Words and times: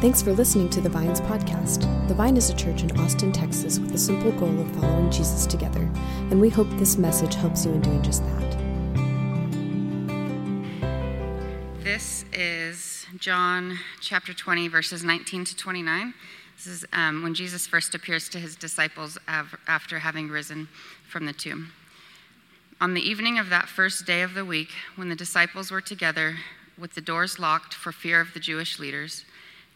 Thanks 0.00 0.22
for 0.22 0.32
listening 0.32 0.70
to 0.70 0.80
the 0.80 0.88
Vines 0.88 1.20
podcast. 1.20 1.80
The 2.06 2.14
Vine 2.14 2.36
is 2.36 2.50
a 2.50 2.54
church 2.54 2.84
in 2.84 3.00
Austin, 3.00 3.32
Texas, 3.32 3.80
with 3.80 3.90
the 3.90 3.98
simple 3.98 4.30
goal 4.30 4.60
of 4.60 4.70
following 4.76 5.10
Jesus 5.10 5.44
together, 5.44 5.90
and 6.30 6.40
we 6.40 6.48
hope 6.48 6.68
this 6.74 6.96
message 6.96 7.34
helps 7.34 7.64
you 7.64 7.72
in 7.72 7.80
doing 7.80 8.00
just 8.00 8.22
that. 8.22 8.58
This 11.82 12.24
is 12.32 13.06
John 13.18 13.76
chapter 14.00 14.32
20, 14.32 14.68
verses 14.68 15.02
19 15.02 15.44
to 15.46 15.56
29. 15.56 16.14
This 16.54 16.66
is 16.68 16.86
um, 16.92 17.24
when 17.24 17.34
Jesus 17.34 17.66
first 17.66 17.92
appears 17.92 18.28
to 18.28 18.38
his 18.38 18.54
disciples 18.54 19.18
after 19.26 19.98
having 19.98 20.28
risen 20.28 20.68
from 21.08 21.26
the 21.26 21.32
tomb. 21.32 21.72
On 22.80 22.94
the 22.94 23.02
evening 23.02 23.36
of 23.36 23.48
that 23.48 23.68
first 23.68 24.06
day 24.06 24.22
of 24.22 24.34
the 24.34 24.44
week, 24.44 24.70
when 24.94 25.08
the 25.08 25.16
disciples 25.16 25.72
were 25.72 25.80
together 25.80 26.36
with 26.78 26.94
the 26.94 27.00
doors 27.00 27.40
locked 27.40 27.74
for 27.74 27.90
fear 27.90 28.20
of 28.20 28.32
the 28.32 28.38
Jewish 28.38 28.78
leaders, 28.78 29.24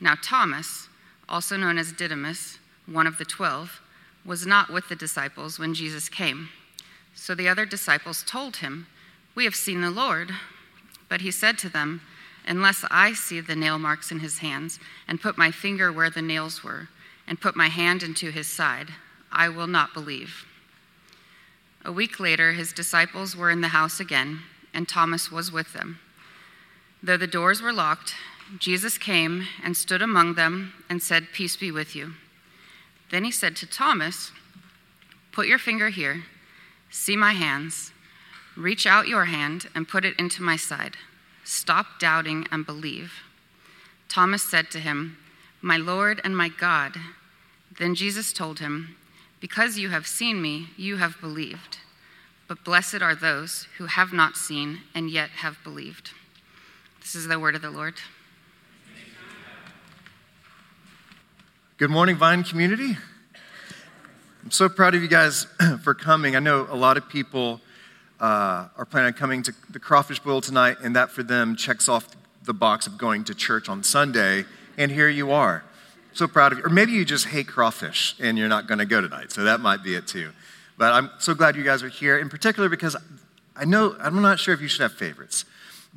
Now, 0.00 0.14
Thomas, 0.20 0.88
also 1.28 1.56
known 1.56 1.78
as 1.78 1.92
Didymus, 1.92 2.58
one 2.86 3.06
of 3.06 3.18
the 3.18 3.24
twelve, 3.24 3.80
was 4.24 4.46
not 4.46 4.70
with 4.70 4.88
the 4.88 4.96
disciples 4.96 5.58
when 5.58 5.74
Jesus 5.74 6.08
came. 6.08 6.48
So 7.14 7.34
the 7.34 7.48
other 7.48 7.66
disciples 7.66 8.22
told 8.22 8.58
him, 8.58 8.86
We 9.34 9.44
have 9.44 9.54
seen 9.54 9.80
the 9.80 9.90
Lord. 9.90 10.32
But 11.08 11.22
he 11.22 11.30
said 11.30 11.58
to 11.58 11.68
them, 11.68 12.02
Unless 12.46 12.84
I 12.90 13.12
see 13.12 13.40
the 13.40 13.56
nail 13.56 13.78
marks 13.78 14.10
in 14.10 14.20
his 14.20 14.38
hands, 14.38 14.78
and 15.06 15.20
put 15.20 15.36
my 15.36 15.50
finger 15.50 15.92
where 15.92 16.10
the 16.10 16.22
nails 16.22 16.62
were, 16.62 16.88
and 17.26 17.40
put 17.40 17.56
my 17.56 17.68
hand 17.68 18.02
into 18.02 18.30
his 18.30 18.46
side, 18.46 18.90
I 19.30 19.48
will 19.48 19.66
not 19.66 19.92
believe. 19.92 20.46
A 21.84 21.92
week 21.92 22.18
later, 22.18 22.52
his 22.52 22.72
disciples 22.72 23.36
were 23.36 23.50
in 23.50 23.60
the 23.60 23.68
house 23.68 24.00
again, 24.00 24.40
and 24.72 24.88
Thomas 24.88 25.30
was 25.30 25.52
with 25.52 25.72
them. 25.72 25.98
Though 27.02 27.16
the 27.16 27.26
doors 27.26 27.60
were 27.60 27.72
locked, 27.72 28.14
Jesus 28.56 28.96
came 28.96 29.46
and 29.62 29.76
stood 29.76 30.00
among 30.00 30.34
them 30.34 30.72
and 30.88 31.02
said, 31.02 31.32
Peace 31.32 31.56
be 31.56 31.70
with 31.70 31.94
you. 31.94 32.14
Then 33.10 33.24
he 33.24 33.30
said 33.30 33.56
to 33.56 33.66
Thomas, 33.66 34.32
Put 35.32 35.46
your 35.46 35.58
finger 35.58 35.90
here, 35.90 36.24
see 36.90 37.16
my 37.16 37.32
hands, 37.32 37.92
reach 38.56 38.86
out 38.86 39.06
your 39.06 39.26
hand 39.26 39.68
and 39.74 39.86
put 39.86 40.04
it 40.04 40.18
into 40.18 40.42
my 40.42 40.56
side. 40.56 40.96
Stop 41.44 41.98
doubting 42.00 42.46
and 42.50 42.64
believe. 42.64 43.12
Thomas 44.08 44.42
said 44.42 44.70
to 44.70 44.80
him, 44.80 45.18
My 45.60 45.76
Lord 45.76 46.20
and 46.24 46.36
my 46.36 46.48
God. 46.48 46.96
Then 47.78 47.94
Jesus 47.94 48.32
told 48.32 48.58
him, 48.58 48.96
because 49.40 49.78
you 49.78 49.90
have 49.90 50.06
seen 50.06 50.42
me, 50.42 50.68
you 50.76 50.96
have 50.96 51.20
believed. 51.20 51.78
But 52.48 52.64
blessed 52.64 53.02
are 53.02 53.14
those 53.14 53.68
who 53.76 53.86
have 53.86 54.12
not 54.12 54.36
seen 54.36 54.80
and 54.94 55.10
yet 55.10 55.30
have 55.30 55.62
believed. 55.62 56.12
This 57.00 57.14
is 57.14 57.28
the 57.28 57.38
word 57.38 57.54
of 57.54 57.62
the 57.62 57.70
Lord. 57.70 57.94
Good 61.78 61.90
morning, 61.90 62.16
Vine 62.16 62.42
community. 62.42 62.96
I'm 64.42 64.50
so 64.50 64.68
proud 64.68 64.96
of 64.96 65.02
you 65.02 65.06
guys 65.06 65.46
for 65.84 65.94
coming. 65.94 66.34
I 66.34 66.40
know 66.40 66.66
a 66.68 66.74
lot 66.74 66.96
of 66.96 67.08
people 67.08 67.60
uh, 68.18 68.66
are 68.76 68.84
planning 68.84 69.06
on 69.06 69.12
coming 69.12 69.44
to 69.44 69.54
the 69.70 69.78
crawfish 69.78 70.18
boil 70.18 70.40
tonight, 70.40 70.78
and 70.82 70.96
that 70.96 71.12
for 71.12 71.22
them 71.22 71.54
checks 71.54 71.88
off 71.88 72.08
the 72.42 72.52
box 72.52 72.88
of 72.88 72.98
going 72.98 73.22
to 73.22 73.32
church 73.32 73.68
on 73.68 73.84
Sunday, 73.84 74.44
and 74.76 74.90
here 74.90 75.08
you 75.08 75.30
are. 75.30 75.62
So 76.14 76.26
proud 76.26 76.50
of 76.50 76.58
you. 76.58 76.64
Or 76.64 76.68
maybe 76.68 76.90
you 76.90 77.04
just 77.04 77.26
hate 77.26 77.46
crawfish 77.46 78.16
and 78.18 78.36
you're 78.36 78.48
not 78.48 78.66
going 78.66 78.78
to 78.78 78.84
go 78.84 79.00
tonight. 79.00 79.30
So 79.30 79.44
that 79.44 79.60
might 79.60 79.84
be 79.84 79.94
it 79.94 80.08
too. 80.08 80.32
But 80.78 80.92
I'm 80.94 81.10
so 81.20 81.32
glad 81.32 81.54
you 81.54 81.62
guys 81.62 81.84
are 81.84 81.88
here, 81.88 82.18
in 82.18 82.28
particular 82.28 82.68
because 82.68 82.96
I 83.54 83.64
know, 83.64 83.94
I'm 84.00 84.20
not 84.20 84.40
sure 84.40 84.52
if 84.52 84.60
you 84.60 84.66
should 84.66 84.82
have 84.82 84.94
favorites, 84.94 85.44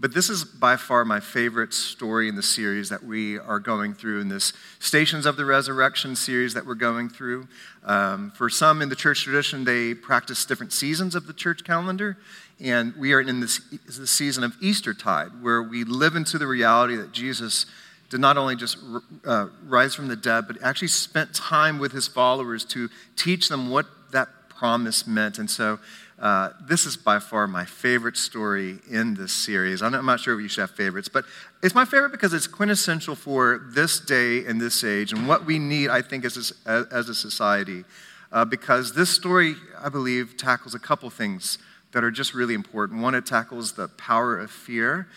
but 0.01 0.16
this 0.16 0.31
is 0.31 0.44
by 0.44 0.78
far 0.78 1.06
my 1.06 1.19
favorite 1.19 1.75
story 1.75 2.28
in 2.28 2.35
the 2.35 2.41
series 2.41 2.89
that 2.89 3.03
we 3.03 3.38
are 3.38 3.59
going 3.59 3.94
through 3.94 4.19
in 4.19 4.29
this 4.29 4.51
Stations 4.79 5.28
of 5.28 5.38
the 5.38 5.45
Resurrection 5.45 6.16
series 6.16 6.56
that 6.56 6.66
we're 6.66 6.73
going 6.73 7.07
through. 7.07 7.47
Um, 7.85 8.31
for 8.31 8.50
some 8.50 8.81
in 8.81 8.90
the 8.90 8.95
church 8.95 9.23
tradition, 9.23 9.63
they 9.63 9.94
practice 9.94 10.44
different 10.44 10.73
seasons 10.73 11.13
of 11.13 11.28
the 11.28 11.34
church 11.34 11.63
calendar. 11.63 12.17
And 12.59 12.95
we 12.95 13.13
are 13.13 13.22
in 13.22 13.41
this, 13.41 13.61
this 13.85 14.09
season 14.09 14.44
of 14.44 14.56
Eastertide, 14.59 15.40
where 15.40 15.61
we 15.61 15.84
live 15.84 16.16
into 16.16 16.40
the 16.40 16.47
reality 16.47 16.95
that 16.95 17.11
Jesus 17.11 17.67
did 18.09 18.19
not 18.19 18.38
only 18.38 18.56
just 18.56 18.79
uh, 19.23 19.50
rise 19.67 19.94
from 19.94 20.07
the 20.07 20.16
dead, 20.16 20.45
but 20.47 20.57
actually 20.63 20.88
spent 20.88 21.35
time 21.35 21.78
with 21.78 21.91
his 21.91 22.07
followers 22.07 22.66
to 22.66 22.90
teach 23.16 23.50
them 23.50 23.69
what 23.69 23.85
that 24.11 24.29
promise 24.50 25.06
meant. 25.06 25.38
And 25.38 25.50
so, 25.50 25.79
uh, 26.22 26.52
this 26.62 26.86
is 26.86 26.96
by 26.96 27.18
far 27.18 27.48
my 27.48 27.66
favorite 27.66 28.16
story 28.16 28.78
in 28.90 29.16
this 29.16 29.32
series. 29.32 29.82
I'm 29.82 30.06
not 30.06 30.20
sure 30.20 30.36
if 30.36 30.42
you 30.42 30.48
should 30.48 30.62
have 30.62 30.72
favorites, 30.72 31.09
but 31.09 31.26
it's 31.64 31.74
my 31.74 31.84
favorite 31.84 32.12
because 32.12 32.32
it's 32.32 32.46
quintessential 32.46 33.16
for 33.16 33.64
this 33.74 34.00
day 34.00 34.46
and 34.46 34.62
this 34.62 34.84
age 34.84 35.14
and 35.14 35.28
what 35.28 35.46
we 35.46 35.58
need, 35.58 35.90
I 35.90 36.04
think, 36.04 36.24
as 36.24 36.54
a, 36.68 36.86
as 36.92 37.09
a 37.09 37.16
society. 37.16 37.86
Uh, 38.32 38.46
because 38.46 38.94
this 38.94 39.09
story, 39.09 39.56
I 39.80 39.90
believe, 39.90 40.38
tackles 40.38 40.76
a 40.76 40.80
couple 40.80 41.09
things 41.09 41.58
that 41.92 42.04
are 42.04 42.12
just 42.12 42.36
really 42.36 42.53
important. 42.53 43.02
One, 43.02 43.16
it 43.16 43.26
tackles 43.26 43.74
the 43.74 43.88
power 43.88 44.38
of 44.38 44.52
fear. 44.52 45.08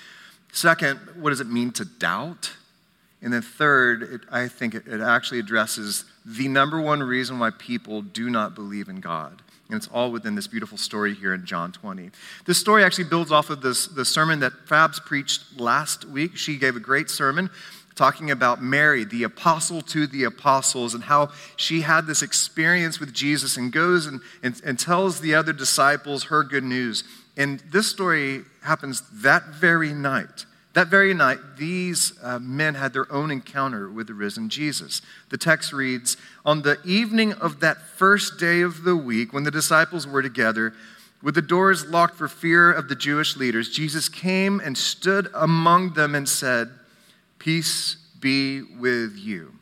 Second, 0.53 0.99
what 1.21 1.31
does 1.31 1.41
it 1.41 1.49
mean 1.49 1.71
to 1.73 1.85
doubt? 1.85 2.55
And 3.21 3.31
then, 3.31 3.43
third, 3.43 4.03
it, 4.03 4.21
I 4.31 4.49
think 4.49 4.75
it, 4.75 4.87
it 4.87 5.03
actually 5.03 5.41
addresses 5.41 6.07
the 6.25 6.49
number 6.49 6.81
one 6.81 7.03
reason 7.03 7.39
why 7.39 7.51
people 7.51 8.01
do 8.01 8.31
not 8.31 8.55
believe 8.55 8.89
in 8.89 9.01
God. 9.01 9.43
And 9.69 9.77
it's 9.77 9.89
all 9.89 10.13
within 10.13 10.35
this 10.35 10.47
beautiful 10.47 10.77
story 10.77 11.15
here 11.15 11.33
in 11.33 11.47
John 11.47 11.73
20. 11.73 12.11
This 12.45 12.59
story 12.59 12.85
actually 12.85 13.05
builds 13.05 13.33
off 13.33 13.49
of 13.49 13.63
this, 13.63 13.87
the 13.87 14.05
sermon 14.05 14.41
that 14.41 14.53
Fabs 14.67 15.01
preached 15.05 15.59
last 15.59 16.05
week. 16.05 16.37
She 16.37 16.59
gave 16.59 16.77
a 16.77 16.81
great 16.81 17.09
sermon 17.09 17.49
talking 17.95 18.31
about 18.31 18.63
Mary, 18.63 19.05
the 19.05 19.23
apostle 19.23 19.81
to 19.81 20.07
the 20.07 20.25
apostles, 20.25 20.95
and 20.95 21.05
how 21.05 21.31
she 21.57 21.83
had 21.83 22.07
this 22.07 22.23
experience 22.23 22.99
with 22.99 23.13
Jesus 23.13 23.57
and 23.57 23.73
goes 23.73 24.07
and, 24.07 24.21
and, 24.43 24.61
and 24.65 24.79
tells 24.79 25.21
the 25.21 25.35
other 25.35 25.53
disciples 25.53 26.25
her 26.25 26.43
good 26.43 26.65
news. 26.65 27.05
And 27.37 27.61
this 27.73 27.89
story 27.89 28.43
happens 28.63 29.03
that 29.23 29.45
very 29.47 29.93
night. 29.93 30.47
That 30.75 30.89
very 30.89 31.15
night, 31.15 31.39
these 31.57 32.13
uh, 32.21 32.41
men 32.41 32.75
had 32.75 32.93
their 32.93 33.11
own 33.11 33.31
encounter 33.31 33.89
with 33.89 34.09
the 34.09 34.15
risen 34.15 34.49
Jesus. 34.49 35.03
The 35.31 35.39
text 35.39 35.73
reads 35.73 36.17
On 36.45 36.63
the 36.63 36.79
evening 36.85 37.33
of 37.35 37.61
that 37.61 37.81
first 37.81 38.39
day 38.39 38.61
of 38.61 38.83
the 38.83 38.97
week, 38.97 39.33
when 39.33 39.45
the 39.45 39.53
disciples 39.53 40.05
were 40.05 40.21
together, 40.21 40.75
with 41.23 41.37
the 41.37 41.43
doors 41.43 41.87
locked 41.87 42.17
for 42.17 42.27
fear 42.27 42.73
of 42.73 42.89
the 42.89 42.97
Jewish 42.97 43.37
leaders, 43.37 43.71
Jesus 43.71 44.09
came 44.09 44.61
and 44.61 44.77
stood 44.77 45.29
among 45.33 45.95
them 45.95 46.15
and 46.15 46.29
said, 46.29 46.71
Peace 47.39 47.97
be 48.19 48.63
with 48.63 49.17
you. 49.17 49.55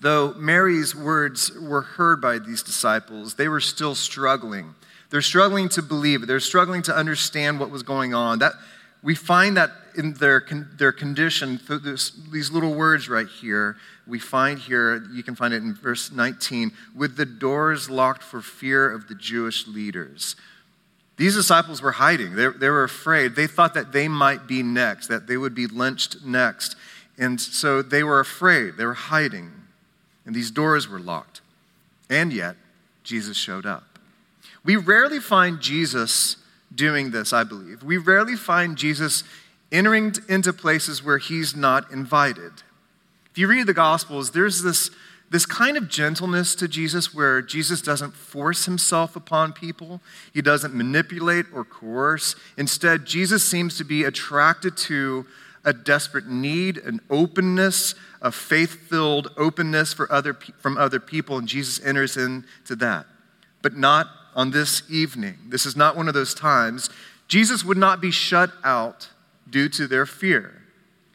Though 0.00 0.34
Mary's 0.34 0.94
words 0.94 1.52
were 1.52 1.82
heard 1.82 2.20
by 2.20 2.40
these 2.40 2.64
disciples, 2.64 3.36
they 3.36 3.48
were 3.48 3.60
still 3.60 3.94
struggling. 3.94 4.74
They're 5.10 5.22
struggling 5.22 5.68
to 5.70 5.82
believe. 5.82 6.26
They're 6.26 6.40
struggling 6.40 6.82
to 6.82 6.96
understand 6.96 7.60
what 7.60 7.70
was 7.70 7.84
going 7.84 8.12
on. 8.12 8.40
That, 8.40 8.54
we 9.02 9.14
find 9.14 9.56
that 9.56 9.70
in 9.96 10.14
their, 10.14 10.44
their 10.76 10.92
condition, 10.92 11.60
this, 11.68 12.10
these 12.30 12.50
little 12.50 12.74
words 12.74 13.08
right 13.08 13.26
here, 13.26 13.76
we 14.06 14.18
find 14.18 14.58
here, 14.58 15.06
you 15.12 15.22
can 15.22 15.34
find 15.34 15.54
it 15.54 15.62
in 15.62 15.74
verse 15.74 16.10
19, 16.10 16.72
with 16.94 17.16
the 17.16 17.24
doors 17.24 17.88
locked 17.88 18.22
for 18.22 18.40
fear 18.40 18.90
of 18.90 19.08
the 19.08 19.14
Jewish 19.14 19.66
leaders. 19.66 20.36
These 21.16 21.36
disciples 21.36 21.80
were 21.80 21.92
hiding. 21.92 22.34
They, 22.34 22.48
they 22.48 22.68
were 22.68 22.84
afraid. 22.84 23.36
They 23.36 23.46
thought 23.46 23.74
that 23.74 23.92
they 23.92 24.08
might 24.08 24.46
be 24.46 24.62
next, 24.62 25.06
that 25.08 25.26
they 25.26 25.36
would 25.36 25.54
be 25.54 25.66
lynched 25.66 26.24
next. 26.24 26.76
And 27.16 27.40
so 27.40 27.82
they 27.82 28.02
were 28.02 28.20
afraid. 28.20 28.76
They 28.76 28.84
were 28.84 28.94
hiding. 28.94 29.52
And 30.26 30.34
these 30.34 30.50
doors 30.50 30.88
were 30.88 30.98
locked. 30.98 31.40
And 32.10 32.32
yet, 32.32 32.56
Jesus 33.04 33.36
showed 33.36 33.64
up. 33.64 33.84
We 34.64 34.76
rarely 34.76 35.20
find 35.20 35.60
Jesus 35.60 36.36
doing 36.74 37.10
this, 37.10 37.32
I 37.32 37.44
believe. 37.44 37.82
We 37.82 37.98
rarely 37.98 38.36
find 38.36 38.76
Jesus 38.76 39.22
entering 39.74 40.14
into 40.28 40.52
places 40.52 41.02
where 41.02 41.18
he's 41.18 41.54
not 41.56 41.90
invited. 41.90 42.52
If 43.32 43.38
you 43.38 43.48
read 43.48 43.66
the 43.66 43.74
Gospels, 43.74 44.30
there's 44.30 44.62
this, 44.62 44.90
this 45.30 45.44
kind 45.44 45.76
of 45.76 45.88
gentleness 45.88 46.54
to 46.54 46.68
Jesus 46.68 47.12
where 47.12 47.42
Jesus 47.42 47.82
doesn't 47.82 48.12
force 48.12 48.66
himself 48.66 49.16
upon 49.16 49.52
people, 49.52 50.00
he 50.32 50.40
doesn't 50.40 50.72
manipulate 50.72 51.46
or 51.52 51.64
coerce. 51.64 52.36
Instead, 52.56 53.04
Jesus 53.04 53.44
seems 53.44 53.76
to 53.76 53.84
be 53.84 54.04
attracted 54.04 54.76
to 54.76 55.26
a 55.64 55.72
desperate 55.72 56.28
need, 56.28 56.78
an 56.78 57.00
openness, 57.10 57.96
a 58.22 58.30
faith 58.30 58.88
filled 58.88 59.32
openness 59.36 59.92
for 59.92 60.10
other, 60.12 60.34
from 60.34 60.78
other 60.78 61.00
people, 61.00 61.36
and 61.36 61.48
Jesus 61.48 61.84
enters 61.84 62.16
into 62.16 62.76
that. 62.76 63.06
But 63.60 63.76
not 63.76 64.06
on 64.36 64.52
this 64.52 64.84
evening. 64.88 65.38
This 65.48 65.66
is 65.66 65.74
not 65.74 65.96
one 65.96 66.06
of 66.06 66.14
those 66.14 66.34
times. 66.34 66.90
Jesus 67.26 67.64
would 67.64 67.78
not 67.78 68.00
be 68.00 68.12
shut 68.12 68.52
out 68.62 69.08
due 69.54 69.68
to 69.68 69.86
their 69.86 70.04
fear. 70.04 70.64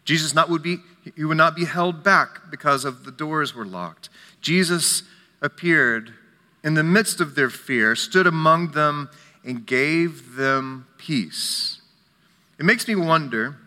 Jesus 0.06 0.34
not 0.34 0.50
would 0.50 0.64
be, 0.64 0.78
he 1.14 1.26
would 1.26 1.36
not 1.36 1.58
be 1.58 1.66
held 1.66 2.06
back 2.06 2.50
because 2.50 2.86
of 2.86 3.04
the 3.04 3.12
doors 3.12 3.54
were 3.54 3.66
locked. 3.66 4.08
Jesus 4.40 5.04
appeared 5.42 6.14
in 6.64 6.74
the 6.74 6.84
midst 6.84 7.20
of 7.20 7.36
their 7.36 7.50
fear, 7.50 7.98
stood 7.98 8.26
among 8.26 8.72
them, 8.72 9.10
and 9.44 9.66
gave 9.66 10.38
them 10.38 10.88
peace. 10.98 11.82
It 12.58 12.64
makes 12.64 12.88
me 12.88 12.96
wonder 12.96 13.58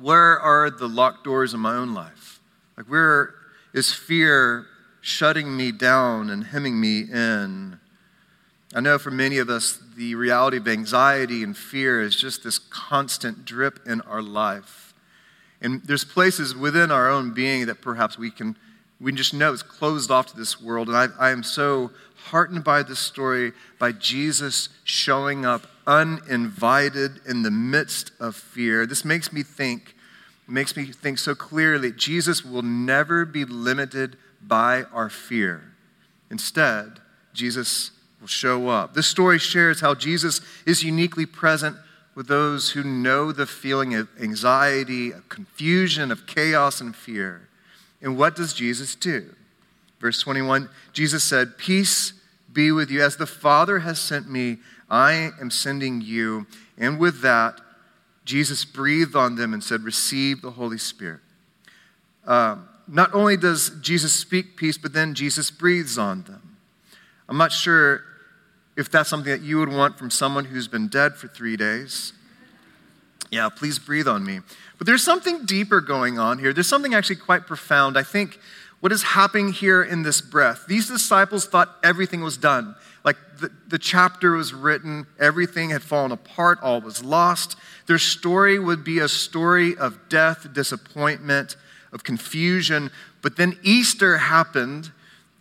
where 0.00 0.40
are 0.40 0.70
the 0.70 0.88
locked 0.88 1.22
doors 1.22 1.52
in 1.52 1.60
my 1.60 1.74
own 1.74 1.92
life? 1.92 2.40
Like, 2.78 2.86
where 2.86 3.34
is 3.74 3.92
fear 3.92 4.64
shutting 5.02 5.54
me 5.54 5.72
down 5.72 6.30
and 6.30 6.42
hemming 6.42 6.80
me 6.80 7.00
in? 7.00 7.78
I 8.74 8.80
know 8.80 8.98
for 8.98 9.12
many 9.12 9.38
of 9.38 9.48
us, 9.48 9.78
the 9.96 10.16
reality 10.16 10.56
of 10.56 10.66
anxiety 10.66 11.44
and 11.44 11.56
fear 11.56 12.02
is 12.02 12.16
just 12.16 12.42
this 12.42 12.58
constant 12.58 13.44
drip 13.44 13.78
in 13.86 14.00
our 14.00 14.20
life. 14.20 14.92
And 15.60 15.80
there's 15.84 16.04
places 16.04 16.56
within 16.56 16.90
our 16.90 17.08
own 17.08 17.32
being 17.32 17.66
that 17.66 17.80
perhaps 17.80 18.18
we 18.18 18.32
can, 18.32 18.56
we 19.00 19.12
just 19.12 19.32
know 19.32 19.52
it's 19.52 19.62
closed 19.62 20.10
off 20.10 20.26
to 20.26 20.36
this 20.36 20.60
world. 20.60 20.88
And 20.88 20.96
I, 20.96 21.06
I 21.20 21.30
am 21.30 21.44
so 21.44 21.92
heartened 22.16 22.64
by 22.64 22.82
this 22.82 22.98
story, 22.98 23.52
by 23.78 23.92
Jesus 23.92 24.68
showing 24.82 25.46
up 25.46 25.68
uninvited 25.86 27.20
in 27.28 27.42
the 27.42 27.52
midst 27.52 28.10
of 28.18 28.34
fear. 28.34 28.86
This 28.86 29.04
makes 29.04 29.32
me 29.32 29.44
think, 29.44 29.94
makes 30.48 30.76
me 30.76 30.86
think 30.86 31.18
so 31.18 31.36
clearly 31.36 31.92
Jesus 31.92 32.44
will 32.44 32.62
never 32.62 33.24
be 33.24 33.44
limited 33.44 34.16
by 34.42 34.82
our 34.92 35.08
fear. 35.08 35.74
Instead, 36.28 36.98
Jesus 37.32 37.92
will 38.24 38.28
show 38.28 38.70
up. 38.70 38.94
This 38.94 39.06
story 39.06 39.38
shares 39.38 39.82
how 39.82 39.94
Jesus 39.94 40.40
is 40.64 40.82
uniquely 40.82 41.26
present 41.26 41.76
with 42.14 42.26
those 42.26 42.70
who 42.70 42.82
know 42.82 43.32
the 43.32 43.44
feeling 43.44 43.94
of 43.94 44.08
anxiety, 44.18 45.10
of 45.10 45.28
confusion, 45.28 46.10
of 46.10 46.26
chaos, 46.26 46.80
and 46.80 46.96
fear. 46.96 47.50
And 48.00 48.16
what 48.16 48.34
does 48.34 48.54
Jesus 48.54 48.94
do? 48.94 49.34
Verse 50.00 50.22
21 50.22 50.70
Jesus 50.94 51.22
said, 51.22 51.58
Peace 51.58 52.14
be 52.50 52.72
with 52.72 52.90
you. 52.90 53.02
As 53.02 53.18
the 53.18 53.26
Father 53.26 53.80
has 53.80 54.00
sent 54.00 54.30
me, 54.30 54.56
I 54.88 55.32
am 55.38 55.50
sending 55.50 56.00
you. 56.00 56.46
And 56.78 56.98
with 56.98 57.20
that, 57.20 57.60
Jesus 58.24 58.64
breathed 58.64 59.14
on 59.14 59.36
them 59.36 59.52
and 59.52 59.62
said, 59.62 59.82
Receive 59.82 60.40
the 60.40 60.52
Holy 60.52 60.78
Spirit. 60.78 61.20
Um, 62.24 62.70
not 62.88 63.12
only 63.12 63.36
does 63.36 63.70
Jesus 63.82 64.14
speak 64.14 64.56
peace, 64.56 64.78
but 64.78 64.94
then 64.94 65.12
Jesus 65.12 65.50
breathes 65.50 65.98
on 65.98 66.22
them. 66.22 66.56
I'm 67.28 67.36
not 67.36 67.52
sure 67.52 68.02
if 68.76 68.90
that's 68.90 69.08
something 69.08 69.30
that 69.30 69.42
you 69.42 69.58
would 69.58 69.68
want 69.68 69.98
from 69.98 70.10
someone 70.10 70.46
who's 70.46 70.68
been 70.68 70.88
dead 70.88 71.14
for 71.14 71.28
three 71.28 71.56
days, 71.56 72.12
yeah, 73.30 73.48
please 73.48 73.78
breathe 73.78 74.08
on 74.08 74.24
me. 74.24 74.40
But 74.78 74.86
there's 74.86 75.02
something 75.02 75.44
deeper 75.44 75.80
going 75.80 76.18
on 76.18 76.38
here. 76.38 76.52
There's 76.52 76.68
something 76.68 76.94
actually 76.94 77.16
quite 77.16 77.46
profound. 77.46 77.96
I 77.96 78.02
think 78.02 78.38
what 78.80 78.92
is 78.92 79.02
happening 79.02 79.52
here 79.52 79.82
in 79.82 80.02
this 80.02 80.20
breath, 80.20 80.66
these 80.68 80.88
disciples 80.88 81.46
thought 81.46 81.76
everything 81.82 82.22
was 82.22 82.36
done. 82.36 82.74
Like 83.04 83.16
the, 83.38 83.50
the 83.68 83.78
chapter 83.78 84.32
was 84.32 84.52
written, 84.52 85.06
everything 85.18 85.70
had 85.70 85.82
fallen 85.82 86.12
apart, 86.12 86.58
all 86.62 86.80
was 86.80 87.02
lost. 87.02 87.56
Their 87.86 87.98
story 87.98 88.58
would 88.58 88.84
be 88.84 88.98
a 88.98 89.08
story 89.08 89.76
of 89.76 90.08
death, 90.08 90.52
disappointment, 90.52 91.56
of 91.92 92.04
confusion. 92.04 92.90
But 93.22 93.36
then 93.36 93.58
Easter 93.62 94.18
happened 94.18 94.90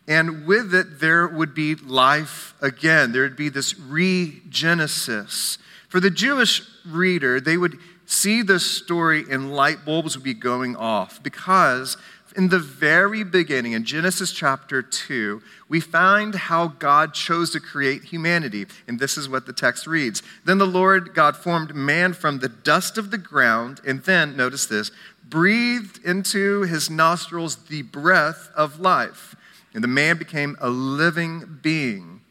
and 0.08 0.46
with 0.46 0.74
it, 0.74 1.00
there 1.00 1.28
would 1.28 1.54
be 1.54 1.76
life 1.76 2.54
again. 2.62 3.12
There 3.12 3.24
would 3.24 3.38
be 3.38 3.50
this 3.50 3.74
regenesis. 3.74 5.58
For 5.88 6.00
the 6.00 6.10
Jewish 6.10 6.62
reader, 6.86 7.40
they 7.40 7.58
would 7.58 7.78
see 8.06 8.42
this 8.42 8.70
story 8.70 9.24
and 9.30 9.56
light 9.56 9.86
bulbs 9.86 10.18
would 10.18 10.24
be 10.24 10.34
going 10.34 10.76
off 10.76 11.24
because 11.24 11.96
in 12.36 12.50
the 12.50 12.60
very 12.60 13.24
beginning, 13.24 13.74
in 13.74 13.86
Genesis 13.86 14.32
chapter 14.32 14.82
2, 14.82 15.42
we 15.70 15.80
find 15.80 16.34
how 16.34 16.68
God 16.68 17.14
chose 17.14 17.52
to 17.52 17.60
create 17.60 18.06
humanity. 18.06 18.66
And 18.88 19.00
this 19.00 19.18
is 19.18 19.30
what 19.30 19.46
the 19.46 19.54
text 19.54 19.86
reads 19.86 20.24
Then 20.44 20.58
the 20.58 20.66
Lord 20.66 21.14
God 21.14 21.38
formed 21.38 21.76
man 21.76 22.14
from 22.14 22.40
the 22.40 22.50
dust 22.50 22.98
of 22.98 23.12
the 23.12 23.20
ground, 23.20 23.82
and 23.86 24.02
then, 24.04 24.36
notice 24.36 24.66
this, 24.66 24.92
breathed 25.24 26.04
into 26.04 26.64
his 26.64 26.90
nostrils 26.90 27.56
the 27.68 27.84
breath 27.84 28.50
of 28.56 28.80
life 28.80 29.36
and 29.74 29.84
the 29.84 29.88
man 29.88 30.18
became 30.18 30.56
a 30.60 30.70
living 30.70 31.60
being. 31.62 32.22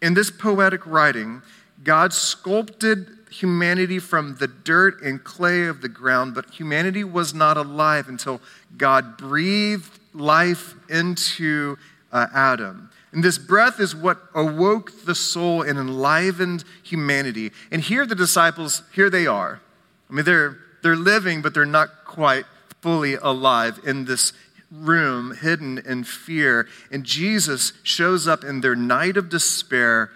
In 0.00 0.14
this 0.14 0.30
poetic 0.30 0.86
writing, 0.86 1.42
God 1.84 2.12
sculpted 2.12 3.06
humanity 3.30 3.98
from 3.98 4.36
the 4.36 4.48
dirt 4.48 5.02
and 5.02 5.22
clay 5.22 5.64
of 5.64 5.82
the 5.82 5.88
ground, 5.88 6.34
but 6.34 6.50
humanity 6.50 7.04
was 7.04 7.32
not 7.32 7.56
alive 7.56 8.08
until 8.08 8.40
God 8.76 9.16
breathed 9.16 9.98
life 10.12 10.74
into 10.88 11.78
uh, 12.12 12.26
Adam. 12.34 12.90
And 13.12 13.24
this 13.24 13.38
breath 13.38 13.80
is 13.80 13.94
what 13.94 14.18
awoke 14.34 15.04
the 15.04 15.14
soul 15.14 15.62
and 15.62 15.78
enlivened 15.78 16.64
humanity. 16.82 17.52
And 17.70 17.82
here 17.82 18.06
the 18.06 18.14
disciples, 18.14 18.82
here 18.92 19.10
they 19.10 19.26
are. 19.26 19.60
I 20.08 20.12
mean, 20.12 20.24
they're, 20.24 20.58
they're 20.82 20.96
living, 20.96 21.42
but 21.42 21.54
they're 21.54 21.66
not 21.66 22.04
quite 22.04 22.44
fully 22.80 23.14
alive 23.14 23.80
in 23.84 24.04
this 24.04 24.32
room 24.70 25.34
hidden 25.34 25.78
in 25.78 26.04
fear. 26.04 26.68
And 26.90 27.04
Jesus 27.04 27.72
shows 27.82 28.28
up 28.28 28.44
in 28.44 28.60
their 28.60 28.76
night 28.76 29.16
of 29.16 29.28
despair 29.28 30.10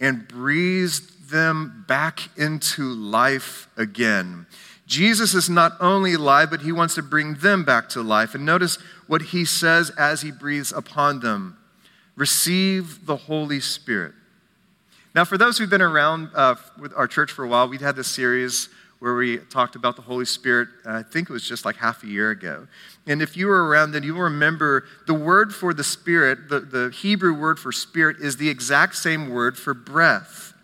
and 0.00 0.28
breathes 0.28 1.00
them 1.28 1.84
back 1.88 2.20
into 2.36 2.84
life 2.84 3.68
again. 3.76 4.46
Jesus 4.86 5.34
is 5.34 5.50
not 5.50 5.72
only 5.80 6.14
alive, 6.14 6.50
but 6.50 6.60
he 6.60 6.70
wants 6.70 6.94
to 6.94 7.02
bring 7.02 7.34
them 7.34 7.64
back 7.64 7.88
to 7.90 8.02
life. 8.02 8.34
And 8.34 8.46
notice 8.46 8.78
what 9.08 9.22
he 9.22 9.44
says 9.44 9.90
as 9.98 10.22
he 10.22 10.30
breathes 10.30 10.72
upon 10.72 11.20
them 11.20 11.58
receive 12.14 13.04
the 13.04 13.16
Holy 13.16 13.60
Spirit. 13.60 14.14
Now, 15.14 15.24
for 15.24 15.38
those 15.38 15.58
who've 15.58 15.70
been 15.70 15.82
around 15.82 16.30
uh, 16.34 16.56
with 16.78 16.92
our 16.96 17.06
church 17.06 17.30
for 17.30 17.44
a 17.44 17.48
while, 17.48 17.68
we've 17.68 17.80
had 17.80 17.96
this 17.96 18.08
series 18.08 18.68
where 18.98 19.14
we 19.14 19.38
talked 19.38 19.76
about 19.76 19.96
the 19.96 20.02
Holy 20.02 20.24
Spirit, 20.24 20.68
uh, 20.86 20.92
I 20.92 21.02
think 21.02 21.28
it 21.28 21.32
was 21.32 21.46
just 21.46 21.64
like 21.64 21.76
half 21.76 22.02
a 22.02 22.06
year 22.06 22.30
ago. 22.30 22.66
And 23.06 23.20
if 23.20 23.36
you 23.36 23.46
were 23.46 23.66
around, 23.66 23.92
then 23.92 24.02
you 24.02 24.14
will 24.14 24.22
remember 24.22 24.84
the 25.06 25.14
word 25.14 25.54
for 25.54 25.74
the 25.74 25.84
Spirit, 25.84 26.48
the, 26.48 26.60
the 26.60 26.90
Hebrew 26.90 27.34
word 27.34 27.58
for 27.58 27.72
Spirit, 27.72 28.16
is 28.20 28.36
the 28.36 28.48
exact 28.48 28.96
same 28.96 29.28
word 29.28 29.58
for 29.58 29.74
breath. 29.74 30.54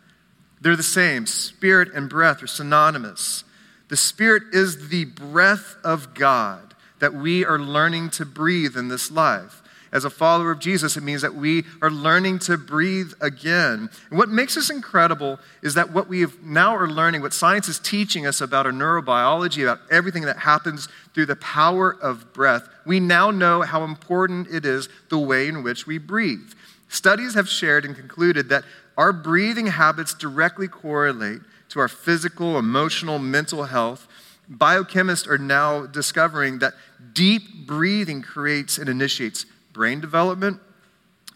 They're 0.61 0.76
the 0.76 0.83
same. 0.83 1.26
Spirit 1.26 1.88
and 1.95 2.09
breath 2.09 2.42
are 2.42 2.47
synonymous. 2.47 3.45
The 3.88 3.97
Spirit 3.97 4.45
is 4.52 4.88
the 4.88 5.04
breath 5.04 5.76
of 5.85 6.14
God 6.14 6.75
that 7.00 7.14
we 7.14 7.45
are 7.45 7.59
learning 7.59 8.11
to 8.11 8.25
breathe 8.25 8.76
in 8.76 8.88
this 8.88 9.11
life 9.11 9.62
as 9.92 10.06
a 10.06 10.11
follower 10.11 10.50
of 10.50 10.58
Jesus, 10.58 10.96
it 10.96 11.02
means 11.02 11.20
that 11.20 11.34
we 11.34 11.64
are 11.82 11.90
learning 11.90 12.38
to 12.40 12.56
breathe 12.56 13.12
again. 13.20 13.90
And 14.08 14.18
what 14.18 14.30
makes 14.30 14.54
this 14.54 14.70
incredible 14.70 15.38
is 15.62 15.75
that 15.75 15.92
what 15.92 16.08
we 16.08 16.25
now 16.42 16.75
are 16.75 16.88
learning, 16.88 17.20
what 17.20 17.34
science 17.34 17.68
is 17.68 17.78
teaching 17.78 18.26
us 18.26 18.40
about 18.40 18.64
our 18.64 18.72
neurobiology, 18.72 19.62
about 19.62 19.80
everything 19.90 20.22
that 20.22 20.38
happens 20.38 20.88
through 21.12 21.26
the 21.26 21.37
power 21.37 21.94
of 22.00 22.32
breath, 22.32 22.68
we 22.87 23.00
now 23.00 23.30
know 23.30 23.61
how 23.62 23.84
important 23.84 24.49
it 24.49 24.64
is 24.64 24.88
the 25.11 25.18
way 25.18 25.46
in 25.46 25.62
which 25.62 25.87
we 25.87 25.99
breathe. 25.99 26.52
Studies 26.88 27.34
have 27.34 27.49
shared 27.49 27.84
and 27.84 27.94
concluded 27.94 28.49
that 28.49 28.64
our 28.96 29.12
breathing 29.12 29.66
habits 29.66 30.14
directly 30.14 30.68
correlate 30.68 31.40
to 31.70 31.80
our 31.80 31.88
physical, 31.88 32.58
emotional, 32.58 33.18
mental 33.18 33.64
health. 33.64 34.06
Biochemists 34.50 35.26
are 35.26 35.38
now 35.38 35.87
discovering 35.87 36.58
that 36.58 36.75
deep 37.12 37.66
breathing 37.66 38.22
creates 38.22 38.76
and 38.76 38.88
initiates 38.88 39.46
brain 39.73 40.00
development, 40.00 40.61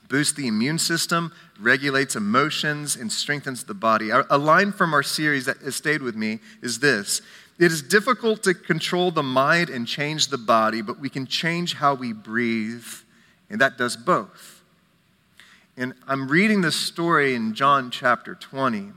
boosts 0.08 0.34
the 0.34 0.46
immune 0.46 0.78
system, 0.78 1.32
regulates 1.58 2.16
emotions, 2.16 2.96
and 2.96 3.10
strengthens 3.10 3.64
the 3.64 3.74
body. 3.74 4.10
A 4.10 4.38
line 4.38 4.72
from 4.72 4.94
our 4.94 5.02
series 5.02 5.46
that 5.46 5.58
has 5.58 5.76
stayed 5.76 6.02
with 6.02 6.14
me 6.16 6.40
is 6.62 6.78
this 6.78 7.20
It 7.58 7.72
is 7.72 7.82
difficult 7.82 8.42
to 8.44 8.54
control 8.54 9.10
the 9.10 9.22
mind 9.22 9.70
and 9.70 9.86
change 9.86 10.28
the 10.28 10.38
body, 10.38 10.82
but 10.82 11.00
we 11.00 11.08
can 11.08 11.26
change 11.26 11.74
how 11.74 11.94
we 11.94 12.12
breathe, 12.12 12.86
and 13.50 13.60
that 13.60 13.78
does 13.78 13.96
both. 13.96 14.62
And 15.76 15.94
I'm 16.08 16.28
reading 16.28 16.62
this 16.62 16.76
story 16.76 17.34
in 17.34 17.54
John 17.54 17.90
chapter 17.90 18.34
20, 18.34 18.92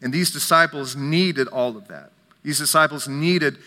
and 0.00 0.12
these 0.12 0.30
disciples 0.30 0.94
needed 0.94 1.48
all 1.48 1.76
of 1.76 1.88
that. 1.88 2.12
These 2.44 2.58
disciples 2.58 3.08
needed 3.08 3.58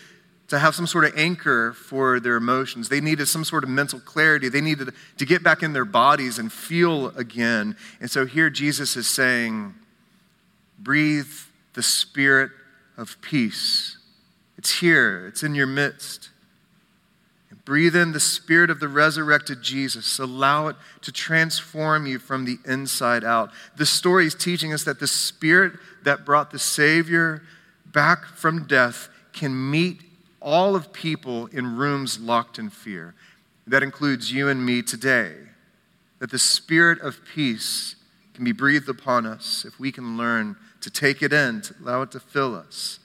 to 0.52 0.58
have 0.58 0.74
some 0.74 0.86
sort 0.86 1.06
of 1.06 1.14
anchor 1.16 1.72
for 1.72 2.20
their 2.20 2.36
emotions. 2.36 2.90
They 2.90 3.00
needed 3.00 3.26
some 3.26 3.42
sort 3.42 3.64
of 3.64 3.70
mental 3.70 3.98
clarity. 3.98 4.50
They 4.50 4.60
needed 4.60 4.90
to 5.16 5.24
get 5.24 5.42
back 5.42 5.62
in 5.62 5.72
their 5.72 5.86
bodies 5.86 6.38
and 6.38 6.52
feel 6.52 7.06
again. 7.16 7.74
And 8.02 8.10
so 8.10 8.26
here 8.26 8.50
Jesus 8.50 8.94
is 8.94 9.06
saying, 9.06 9.72
breathe 10.78 11.30
the 11.72 11.82
spirit 11.82 12.50
of 12.98 13.16
peace. 13.22 13.96
It's 14.58 14.80
here, 14.80 15.26
it's 15.26 15.42
in 15.42 15.54
your 15.54 15.66
midst. 15.66 16.28
Breathe 17.64 17.96
in 17.96 18.12
the 18.12 18.20
spirit 18.20 18.68
of 18.68 18.78
the 18.78 18.88
resurrected 18.88 19.62
Jesus. 19.62 20.18
Allow 20.18 20.66
it 20.66 20.76
to 21.00 21.10
transform 21.12 22.04
you 22.04 22.18
from 22.18 22.44
the 22.44 22.58
inside 22.66 23.24
out. 23.24 23.52
This 23.78 23.88
story 23.88 24.26
is 24.26 24.34
teaching 24.34 24.74
us 24.74 24.84
that 24.84 25.00
the 25.00 25.06
spirit 25.06 25.72
that 26.04 26.26
brought 26.26 26.50
the 26.50 26.58
Savior 26.58 27.40
back 27.86 28.26
from 28.26 28.66
death 28.66 29.08
can 29.32 29.70
meet 29.70 30.02
all 30.42 30.76
of 30.76 30.92
people 30.92 31.46
in 31.46 31.76
rooms 31.76 32.18
locked 32.18 32.58
in 32.58 32.70
fear. 32.70 33.14
That 33.66 33.82
includes 33.82 34.32
you 34.32 34.48
and 34.48 34.64
me 34.64 34.82
today. 34.82 35.34
That 36.18 36.30
the 36.30 36.38
spirit 36.38 37.00
of 37.00 37.20
peace 37.34 37.96
can 38.34 38.44
be 38.44 38.52
breathed 38.52 38.88
upon 38.88 39.26
us 39.26 39.64
if 39.64 39.78
we 39.78 39.92
can 39.92 40.16
learn 40.16 40.56
to 40.80 40.90
take 40.90 41.22
it 41.22 41.32
in, 41.32 41.62
to 41.62 41.74
allow 41.82 42.02
it 42.02 42.10
to 42.12 42.20
fill 42.20 42.54
us. 42.54 42.98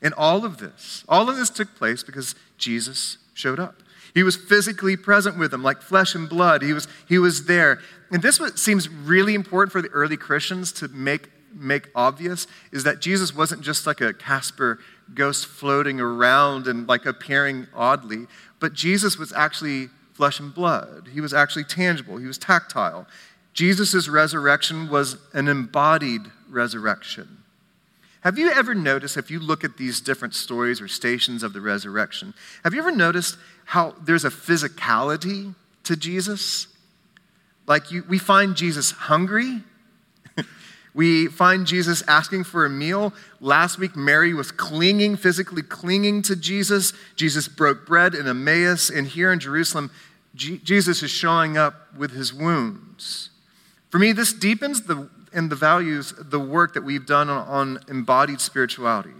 And 0.00 0.14
all 0.14 0.44
of 0.44 0.58
this, 0.58 1.04
all 1.08 1.28
of 1.28 1.36
this 1.36 1.50
took 1.50 1.74
place 1.76 2.02
because 2.02 2.34
Jesus 2.58 3.18
showed 3.34 3.60
up. 3.60 3.76
He 4.14 4.22
was 4.22 4.36
physically 4.36 4.96
present 4.96 5.38
with 5.38 5.50
them, 5.50 5.62
like 5.62 5.80
flesh 5.80 6.14
and 6.14 6.28
blood. 6.28 6.62
He 6.62 6.72
was, 6.72 6.86
he 7.08 7.18
was 7.18 7.46
there. 7.46 7.80
And 8.10 8.22
this 8.22 8.40
seems 8.56 8.88
really 8.88 9.34
important 9.34 9.72
for 9.72 9.80
the 9.80 9.88
early 9.88 10.16
Christians 10.16 10.72
to 10.72 10.88
make, 10.88 11.30
make 11.54 11.88
obvious 11.94 12.46
is 12.70 12.84
that 12.84 13.00
Jesus 13.00 13.34
wasn't 13.34 13.62
just 13.62 13.86
like 13.86 14.00
a 14.00 14.12
Casper 14.12 14.78
ghost 15.14 15.46
floating 15.46 16.00
around 16.00 16.66
and 16.66 16.88
like 16.88 17.06
appearing 17.06 17.66
oddly, 17.74 18.26
but 18.60 18.72
Jesus 18.72 19.18
was 19.18 19.32
actually 19.32 19.88
flesh 20.14 20.40
and 20.40 20.54
blood. 20.54 21.08
He 21.12 21.20
was 21.20 21.34
actually 21.34 21.64
tangible, 21.64 22.16
he 22.16 22.26
was 22.26 22.38
tactile. 22.38 23.06
Jesus' 23.52 24.08
resurrection 24.08 24.88
was 24.88 25.16
an 25.34 25.48
embodied 25.48 26.22
resurrection. 26.48 27.38
Have 28.22 28.38
you 28.38 28.50
ever 28.52 28.74
noticed, 28.74 29.16
if 29.16 29.30
you 29.30 29.40
look 29.40 29.64
at 29.64 29.76
these 29.76 30.00
different 30.00 30.34
stories 30.34 30.80
or 30.80 30.86
stations 30.86 31.42
of 31.42 31.52
the 31.52 31.60
resurrection, 31.60 32.34
have 32.62 32.72
you 32.72 32.80
ever 32.80 32.92
noticed 32.92 33.36
how 33.64 33.94
there's 34.00 34.24
a 34.24 34.30
physicality 34.30 35.54
to 35.84 35.96
Jesus? 35.96 36.68
Like 37.66 37.90
you, 37.90 38.04
we 38.08 38.18
find 38.18 38.54
Jesus 38.54 38.92
hungry. 38.92 39.62
We 40.94 41.28
find 41.28 41.66
Jesus 41.66 42.02
asking 42.06 42.44
for 42.44 42.66
a 42.66 42.70
meal. 42.70 43.14
Last 43.40 43.78
week, 43.78 43.96
Mary 43.96 44.34
was 44.34 44.52
clinging, 44.52 45.16
physically 45.16 45.62
clinging 45.62 46.22
to 46.22 46.36
Jesus. 46.36 46.92
Jesus 47.16 47.48
broke 47.48 47.86
bread 47.86 48.14
in 48.14 48.28
Emmaus. 48.28 48.90
And 48.90 49.06
here 49.06 49.32
in 49.32 49.40
Jerusalem, 49.40 49.90
G- 50.34 50.58
Jesus 50.58 51.02
is 51.02 51.10
showing 51.10 51.56
up 51.56 51.94
with 51.96 52.12
his 52.12 52.34
wounds. 52.34 53.30
For 53.90 53.98
me, 53.98 54.12
this 54.12 54.32
deepens 54.32 54.82
the, 54.82 55.08
in 55.32 55.48
the 55.48 55.56
values, 55.56 56.14
the 56.18 56.40
work 56.40 56.74
that 56.74 56.84
we've 56.84 57.06
done 57.06 57.30
on, 57.30 57.48
on 57.48 57.84
embodied 57.88 58.40
spirituality. 58.40 59.14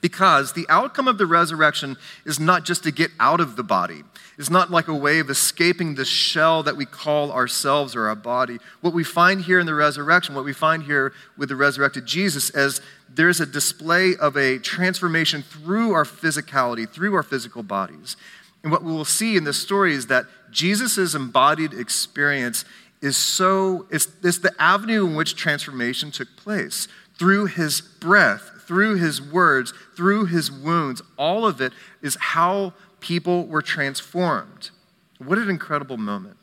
Because 0.00 0.52
the 0.52 0.66
outcome 0.68 1.08
of 1.08 1.18
the 1.18 1.26
resurrection 1.26 1.96
is 2.24 2.38
not 2.38 2.64
just 2.64 2.84
to 2.84 2.90
get 2.90 3.10
out 3.18 3.40
of 3.40 3.56
the 3.56 3.62
body. 3.62 4.02
It's 4.38 4.50
not 4.50 4.70
like 4.70 4.88
a 4.88 4.94
way 4.94 5.18
of 5.18 5.30
escaping 5.30 5.94
the 5.94 6.04
shell 6.04 6.62
that 6.64 6.76
we 6.76 6.84
call 6.84 7.32
ourselves 7.32 7.96
or 7.96 8.08
our 8.08 8.14
body. 8.14 8.58
What 8.82 8.92
we 8.92 9.02
find 9.02 9.40
here 9.40 9.58
in 9.58 9.66
the 9.66 9.74
resurrection, 9.74 10.34
what 10.34 10.44
we 10.44 10.52
find 10.52 10.82
here 10.82 11.14
with 11.38 11.48
the 11.48 11.56
resurrected 11.56 12.04
Jesus, 12.04 12.50
is 12.50 12.82
there's 13.08 13.40
a 13.40 13.46
display 13.46 14.14
of 14.14 14.36
a 14.36 14.58
transformation 14.58 15.42
through 15.42 15.92
our 15.92 16.04
physicality, 16.04 16.88
through 16.88 17.14
our 17.14 17.22
physical 17.22 17.62
bodies. 17.62 18.16
And 18.62 18.70
what 18.72 18.82
we 18.82 18.92
will 18.92 19.04
see 19.04 19.36
in 19.36 19.44
this 19.44 19.60
story 19.60 19.94
is 19.94 20.08
that 20.08 20.26
Jesus' 20.50 21.14
embodied 21.14 21.72
experience 21.72 22.64
is 23.00 23.16
so, 23.16 23.86
it's, 23.90 24.08
it's 24.22 24.38
the 24.38 24.54
avenue 24.58 25.06
in 25.06 25.14
which 25.14 25.36
transformation 25.36 26.10
took 26.10 26.28
place 26.36 26.88
through 27.18 27.46
his 27.46 27.80
breath, 27.80 28.55
through 28.66 28.96
his 28.96 29.20
words, 29.20 29.72
through 29.96 30.26
his 30.26 30.50
wounds. 30.50 31.02
All 31.16 31.46
of 31.46 31.60
it 31.60 31.72
is 32.02 32.16
how 32.16 32.74
people 33.00 33.46
were 33.46 33.62
transformed. 33.62 34.70
What 35.18 35.38
an 35.38 35.48
incredible 35.48 35.96
moment. 35.96 36.36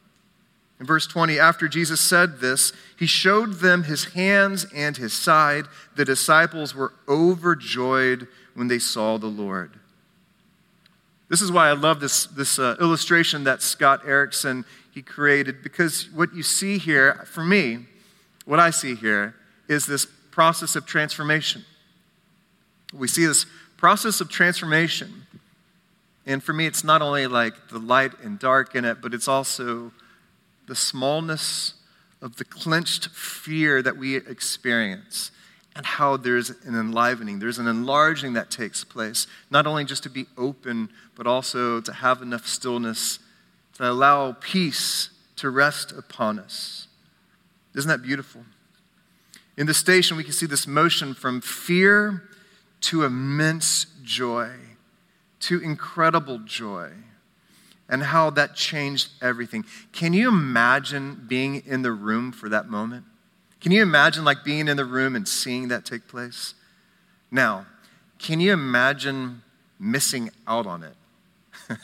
In 0.79 0.85
verse 0.85 1.07
20, 1.07 1.39
after 1.39 1.67
Jesus 1.67 2.01
said 2.01 2.39
this, 2.39 2.73
he 2.97 3.05
showed 3.05 3.55
them 3.55 3.83
his 3.83 4.05
hands 4.05 4.65
and 4.75 4.97
his 4.97 5.13
side. 5.13 5.65
The 5.95 6.05
disciples 6.05 6.75
were 6.75 6.93
overjoyed 7.07 8.27
when 8.53 8.67
they 8.67 8.79
saw 8.79 9.17
the 9.17 9.27
Lord. 9.27 9.79
This 11.29 11.41
is 11.41 11.51
why 11.51 11.69
I 11.69 11.73
love 11.73 11.99
this, 11.99 12.25
this 12.25 12.59
uh, 12.59 12.75
illustration 12.79 13.45
that 13.45 13.61
Scott 13.61 14.01
Erickson 14.05 14.65
he 14.93 15.01
created 15.01 15.63
because 15.63 16.11
what 16.11 16.33
you 16.35 16.43
see 16.43 16.77
here, 16.77 17.25
for 17.25 17.43
me, 17.43 17.85
what 18.45 18.59
I 18.59 18.69
see 18.69 18.93
here 18.93 19.35
is 19.67 19.85
this 19.85 20.05
process 20.05 20.75
of 20.75 20.85
transformation. 20.85 21.65
We 22.93 23.07
see 23.07 23.25
this 23.25 23.45
process 23.77 24.21
of 24.21 24.29
transformation. 24.29 25.25
And 26.25 26.41
for 26.41 26.53
me, 26.53 26.65
it's 26.65 26.83
not 26.83 27.01
only 27.01 27.27
like 27.27 27.53
the 27.69 27.79
light 27.79 28.11
and 28.23 28.39
dark 28.39 28.75
in 28.75 28.85
it, 28.85 29.01
but 29.01 29.13
it's 29.13 29.27
also 29.27 29.91
the 30.67 30.75
smallness 30.75 31.73
of 32.21 32.37
the 32.37 32.45
clenched 32.45 33.09
fear 33.09 33.81
that 33.81 33.97
we 33.97 34.15
experience 34.15 35.31
and 35.75 35.85
how 35.85 36.15
there's 36.17 36.49
an 36.49 36.75
enlivening, 36.75 37.39
there's 37.39 37.57
an 37.57 37.67
enlarging 37.67 38.33
that 38.33 38.51
takes 38.51 38.83
place, 38.83 39.27
not 39.49 39.65
only 39.65 39.83
just 39.83 40.03
to 40.03 40.09
be 40.09 40.27
open, 40.37 40.89
but 41.15 41.27
also 41.27 41.81
to 41.81 41.91
have 41.91 42.21
enough 42.21 42.47
stillness 42.47 43.19
to 43.75 43.89
allow 43.89 44.33
peace 44.33 45.09
to 45.35 45.49
rest 45.49 45.91
upon 45.91 46.39
us. 46.39 46.87
Isn't 47.75 47.89
that 47.89 48.03
beautiful? 48.03 48.45
In 49.57 49.65
the 49.67 49.73
station, 49.73 50.15
we 50.15 50.23
can 50.23 50.31
see 50.31 50.45
this 50.45 50.67
motion 50.67 51.13
from 51.13 51.41
fear 51.41 52.23
to 52.83 53.03
immense 53.03 53.87
joy, 54.03 54.51
to 55.41 55.59
incredible 55.59 56.39
joy, 56.39 56.91
and 57.89 58.03
how 58.03 58.29
that 58.29 58.55
changed 58.55 59.09
everything. 59.21 59.65
Can 59.91 60.13
you 60.13 60.29
imagine 60.29 61.25
being 61.27 61.63
in 61.65 61.81
the 61.81 61.91
room 61.91 62.31
for 62.31 62.49
that 62.49 62.69
moment? 62.69 63.05
Can 63.59 63.71
you 63.71 63.81
imagine 63.81 64.23
like 64.23 64.43
being 64.43 64.67
in 64.67 64.77
the 64.77 64.85
room 64.85 65.15
and 65.15 65.27
seeing 65.27 65.67
that 65.69 65.85
take 65.85 66.07
place? 66.07 66.53
Now, 67.31 67.65
can 68.19 68.39
you 68.39 68.53
imagine 68.53 69.41
missing 69.79 70.31
out 70.47 70.65
on 70.65 70.83
it? 70.83 70.95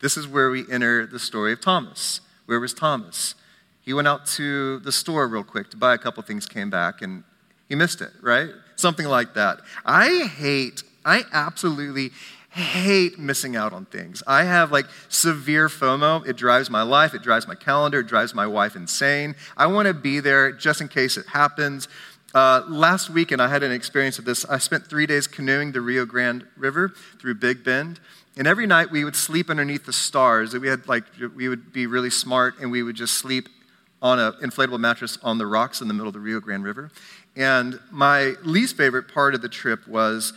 This 0.00 0.16
is 0.16 0.26
where 0.26 0.50
we 0.50 0.64
enter 0.70 1.06
the 1.06 1.18
story 1.18 1.52
of 1.52 1.60
Thomas. 1.60 2.22
Where 2.46 2.58
was 2.58 2.72
Thomas? 2.72 3.34
He 3.82 3.92
went 3.92 4.08
out 4.08 4.24
to 4.26 4.78
the 4.80 4.92
store 4.92 5.28
real 5.28 5.44
quick 5.44 5.70
to 5.70 5.76
buy 5.76 5.94
a 5.94 5.98
couple 5.98 6.22
things, 6.22 6.46
came 6.46 6.70
back, 6.70 7.02
and 7.02 7.22
he 7.68 7.74
missed 7.74 8.00
it, 8.00 8.10
right? 8.22 8.48
Something 8.80 9.06
like 9.06 9.34
that. 9.34 9.60
I 9.84 10.24
hate, 10.24 10.84
I 11.04 11.24
absolutely 11.32 12.12
hate 12.48 13.18
missing 13.18 13.54
out 13.54 13.74
on 13.74 13.84
things. 13.84 14.22
I 14.26 14.44
have 14.44 14.72
like 14.72 14.86
severe 15.10 15.68
FOMO. 15.68 16.26
It 16.26 16.36
drives 16.36 16.70
my 16.70 16.80
life, 16.80 17.12
it 17.12 17.22
drives 17.22 17.46
my 17.46 17.54
calendar, 17.54 18.00
it 18.00 18.06
drives 18.06 18.34
my 18.34 18.46
wife 18.46 18.76
insane. 18.76 19.36
I 19.54 19.66
want 19.66 19.86
to 19.86 19.92
be 19.92 20.18
there 20.20 20.50
just 20.50 20.80
in 20.80 20.88
case 20.88 21.18
it 21.18 21.26
happens. 21.26 21.88
Uh, 22.34 22.62
last 22.68 23.10
weekend, 23.10 23.42
I 23.42 23.48
had 23.48 23.62
an 23.62 23.70
experience 23.70 24.18
of 24.18 24.24
this. 24.24 24.46
I 24.46 24.56
spent 24.56 24.86
three 24.86 25.04
days 25.04 25.26
canoeing 25.26 25.72
the 25.72 25.82
Rio 25.82 26.06
Grande 26.06 26.46
River 26.56 26.94
through 27.20 27.34
Big 27.34 27.62
Bend. 27.62 28.00
And 28.38 28.46
every 28.46 28.66
night 28.66 28.90
we 28.90 29.04
would 29.04 29.16
sleep 29.16 29.50
underneath 29.50 29.84
the 29.84 29.92
stars. 29.92 30.54
We 30.54 30.68
had 30.68 30.88
like 30.88 31.04
we 31.36 31.48
would 31.48 31.70
be 31.70 31.86
really 31.86 32.10
smart 32.10 32.58
and 32.60 32.70
we 32.70 32.82
would 32.82 32.96
just 32.96 33.14
sleep 33.14 33.50
on 34.02 34.18
an 34.18 34.32
inflatable 34.42 34.80
mattress 34.80 35.18
on 35.22 35.38
the 35.38 35.46
rocks 35.46 35.80
in 35.80 35.88
the 35.88 35.94
middle 35.94 36.08
of 36.08 36.14
the 36.14 36.20
Rio 36.20 36.40
Grande 36.40 36.64
River. 36.64 36.90
And 37.36 37.78
my 37.90 38.34
least 38.42 38.76
favorite 38.76 39.12
part 39.12 39.34
of 39.34 39.42
the 39.42 39.48
trip 39.48 39.86
was 39.86 40.32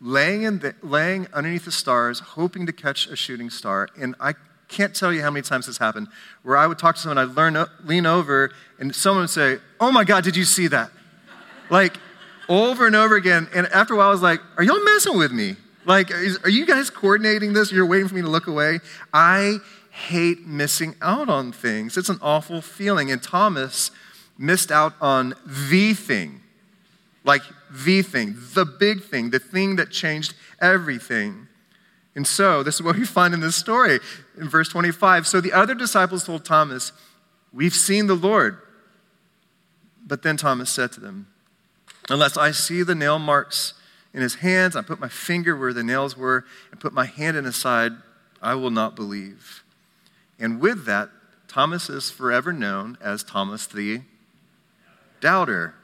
laying, 0.00 0.42
in 0.42 0.58
the, 0.58 0.74
laying 0.82 1.28
underneath 1.32 1.64
the 1.64 1.72
stars, 1.72 2.20
hoping 2.20 2.66
to 2.66 2.72
catch 2.72 3.06
a 3.06 3.16
shooting 3.16 3.50
star. 3.50 3.88
And 4.00 4.14
I 4.18 4.34
can't 4.68 4.94
tell 4.94 5.12
you 5.12 5.22
how 5.22 5.30
many 5.30 5.42
times 5.42 5.66
this 5.66 5.78
happened, 5.78 6.08
where 6.42 6.56
I 6.56 6.66
would 6.66 6.78
talk 6.78 6.96
to 6.96 7.00
someone, 7.00 7.18
I'd 7.18 7.36
learn, 7.36 7.56
lean 7.84 8.06
over, 8.06 8.52
and 8.78 8.94
someone 8.94 9.24
would 9.24 9.30
say, 9.30 9.58
Oh 9.78 9.92
my 9.92 10.04
God, 10.04 10.24
did 10.24 10.36
you 10.36 10.44
see 10.44 10.66
that? 10.68 10.90
Like 11.70 11.98
over 12.48 12.86
and 12.86 12.96
over 12.96 13.14
again. 13.14 13.48
And 13.54 13.66
after 13.68 13.94
a 13.94 13.96
while, 13.98 14.08
I 14.08 14.12
was 14.12 14.22
like, 14.22 14.40
Are 14.56 14.64
y'all 14.64 14.82
messing 14.82 15.16
with 15.16 15.32
me? 15.32 15.56
Like, 15.84 16.10
is, 16.10 16.38
are 16.44 16.50
you 16.50 16.64
guys 16.64 16.90
coordinating 16.90 17.52
this? 17.52 17.72
You're 17.72 17.86
waiting 17.86 18.08
for 18.08 18.14
me 18.14 18.22
to 18.22 18.28
look 18.28 18.46
away? 18.46 18.80
I 19.12 19.58
hate 19.92 20.46
missing 20.46 20.96
out 21.00 21.28
on 21.28 21.52
things. 21.52 21.96
It's 21.96 22.08
an 22.08 22.18
awful 22.20 22.60
feeling. 22.60 23.10
And 23.10 23.22
Thomas 23.22 23.90
missed 24.38 24.72
out 24.72 24.94
on 25.00 25.34
the 25.46 25.94
thing 25.94 26.42
like 27.24 27.42
the 27.70 28.02
thing, 28.02 28.36
the 28.54 28.64
big 28.64 29.02
thing, 29.02 29.30
the 29.30 29.38
thing 29.38 29.76
that 29.76 29.90
changed 29.90 30.34
everything. 30.60 31.48
And 32.14 32.26
so, 32.26 32.62
this 32.62 32.74
is 32.74 32.82
what 32.82 32.96
we 32.96 33.06
find 33.06 33.32
in 33.32 33.40
this 33.40 33.56
story 33.56 34.00
in 34.36 34.48
verse 34.48 34.68
25. 34.68 35.26
So 35.26 35.40
the 35.40 35.52
other 35.52 35.74
disciples 35.74 36.24
told 36.24 36.44
Thomas, 36.44 36.92
We've 37.52 37.74
seen 37.74 38.06
the 38.06 38.14
Lord. 38.14 38.58
But 40.04 40.22
then 40.22 40.36
Thomas 40.36 40.70
said 40.70 40.92
to 40.92 41.00
them, 41.00 41.28
Unless 42.08 42.36
I 42.36 42.50
see 42.50 42.82
the 42.82 42.94
nail 42.94 43.18
marks 43.18 43.74
in 44.12 44.20
his 44.20 44.36
hands, 44.36 44.74
I 44.74 44.82
put 44.82 45.00
my 45.00 45.08
finger 45.08 45.56
where 45.56 45.72
the 45.72 45.84
nails 45.84 46.16
were, 46.16 46.44
and 46.70 46.80
put 46.80 46.92
my 46.92 47.06
hand 47.06 47.36
in 47.36 47.44
his 47.44 47.56
side, 47.56 47.92
I 48.42 48.56
will 48.56 48.70
not 48.70 48.96
believe. 48.96 49.61
And 50.38 50.60
with 50.60 50.86
that, 50.86 51.10
Thomas 51.48 51.88
is 51.90 52.10
forever 52.10 52.52
known 52.52 52.96
as 53.00 53.22
Thomas 53.22 53.66
the 53.66 54.02
Doubter. 55.20 55.74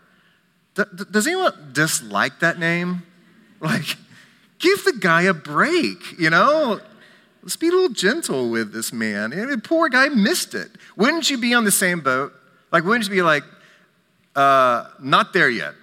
Does 0.74 1.26
anyone 1.26 1.70
dislike 1.72 2.40
that 2.40 2.58
name? 2.58 3.02
Like, 3.60 3.96
give 4.58 4.84
the 4.84 4.92
guy 4.92 5.22
a 5.22 5.34
break, 5.34 6.18
you 6.18 6.30
know? 6.30 6.80
Let's 7.42 7.56
be 7.56 7.68
a 7.68 7.72
little 7.72 7.88
gentle 7.88 8.50
with 8.50 8.72
this 8.72 8.92
man. 8.92 9.32
I 9.32 9.46
mean, 9.46 9.60
poor 9.60 9.88
guy 9.88 10.08
missed 10.08 10.54
it. 10.54 10.70
Wouldn't 10.96 11.30
you 11.30 11.38
be 11.38 11.54
on 11.54 11.64
the 11.64 11.70
same 11.70 12.00
boat? 12.00 12.32
Like, 12.70 12.84
wouldn't 12.84 13.04
you 13.04 13.10
be 13.10 13.22
like, 13.22 13.42
uh, 14.36 14.86
not 15.00 15.32
there 15.32 15.48
yet? 15.48 15.74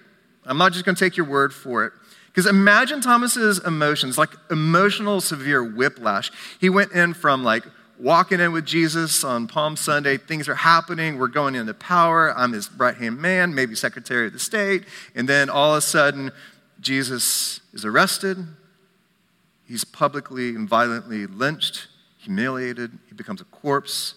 I'm 0.46 0.58
not 0.58 0.74
just 0.74 0.86
going 0.86 0.96
to 0.96 1.00
take 1.00 1.18
your 1.18 1.26
word 1.26 1.54
for 1.54 1.86
it. 1.86 1.94
Because 2.28 2.46
imagine 2.46 3.02
Thomas's 3.02 3.60
emotions, 3.60 4.18
like 4.18 4.32
emotional 4.52 5.22
severe 5.22 5.64
whiplash. 5.64 6.32
He 6.60 6.70
went 6.70 6.92
in 6.92 7.14
from 7.14 7.44
like 7.44 7.64
walking 8.00 8.40
in 8.40 8.52
with 8.52 8.66
Jesus 8.66 9.24
on 9.24 9.48
Palm 9.48 9.76
Sunday, 9.76 10.18
things 10.18 10.50
are 10.50 10.56
happening, 10.56 11.18
we're 11.18 11.28
going 11.28 11.56
into 11.56 11.74
power, 11.74 12.34
I'm 12.36 12.54
his 12.54 12.72
right 12.74 12.96
hand 12.96 13.20
man, 13.20 13.54
maybe 13.54 13.76
Secretary 13.76 14.28
of 14.28 14.34
the 14.34 14.40
State, 14.40 14.84
and 15.16 15.30
then 15.30 15.50
all 15.50 15.74
of 15.74 15.78
a 15.80 15.82
sudden, 15.82 16.32
Jesus 16.80 17.62
is 17.74 17.86
arrested, 17.86 18.38
he's 19.68 19.84
publicly 19.84 20.50
and 20.50 20.68
violently 20.68 21.26
lynched, 21.26 21.88
humiliated, 22.18 22.98
he 23.08 23.16
becomes 23.16 23.42
a 23.42 23.46
corpse, 23.46 24.16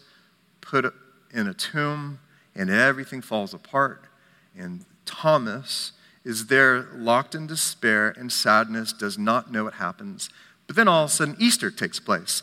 put 0.61 0.92
in 1.32 1.47
a 1.47 1.54
tomb, 1.54 2.18
and 2.54 2.70
everything 2.70 3.23
falls 3.23 3.54
apart. 3.54 4.04
And 4.56 4.85
Thomas 5.04 5.92
is 6.25 6.49
there 6.49 6.88
locked 6.94 7.35
in 7.35 7.47
despair 7.47 8.11
and 8.11 8.30
sadness, 8.30 8.92
does 8.92 9.16
not 9.16 9.50
know 9.50 9.64
what 9.64 9.75
happens. 9.75 10.28
But 10.66 10.76
then 10.76 10.87
all 10.87 11.04
of 11.04 11.11
a 11.11 11.12
sudden, 11.12 11.37
Easter 11.38 11.70
takes 11.70 11.99
place. 11.99 12.42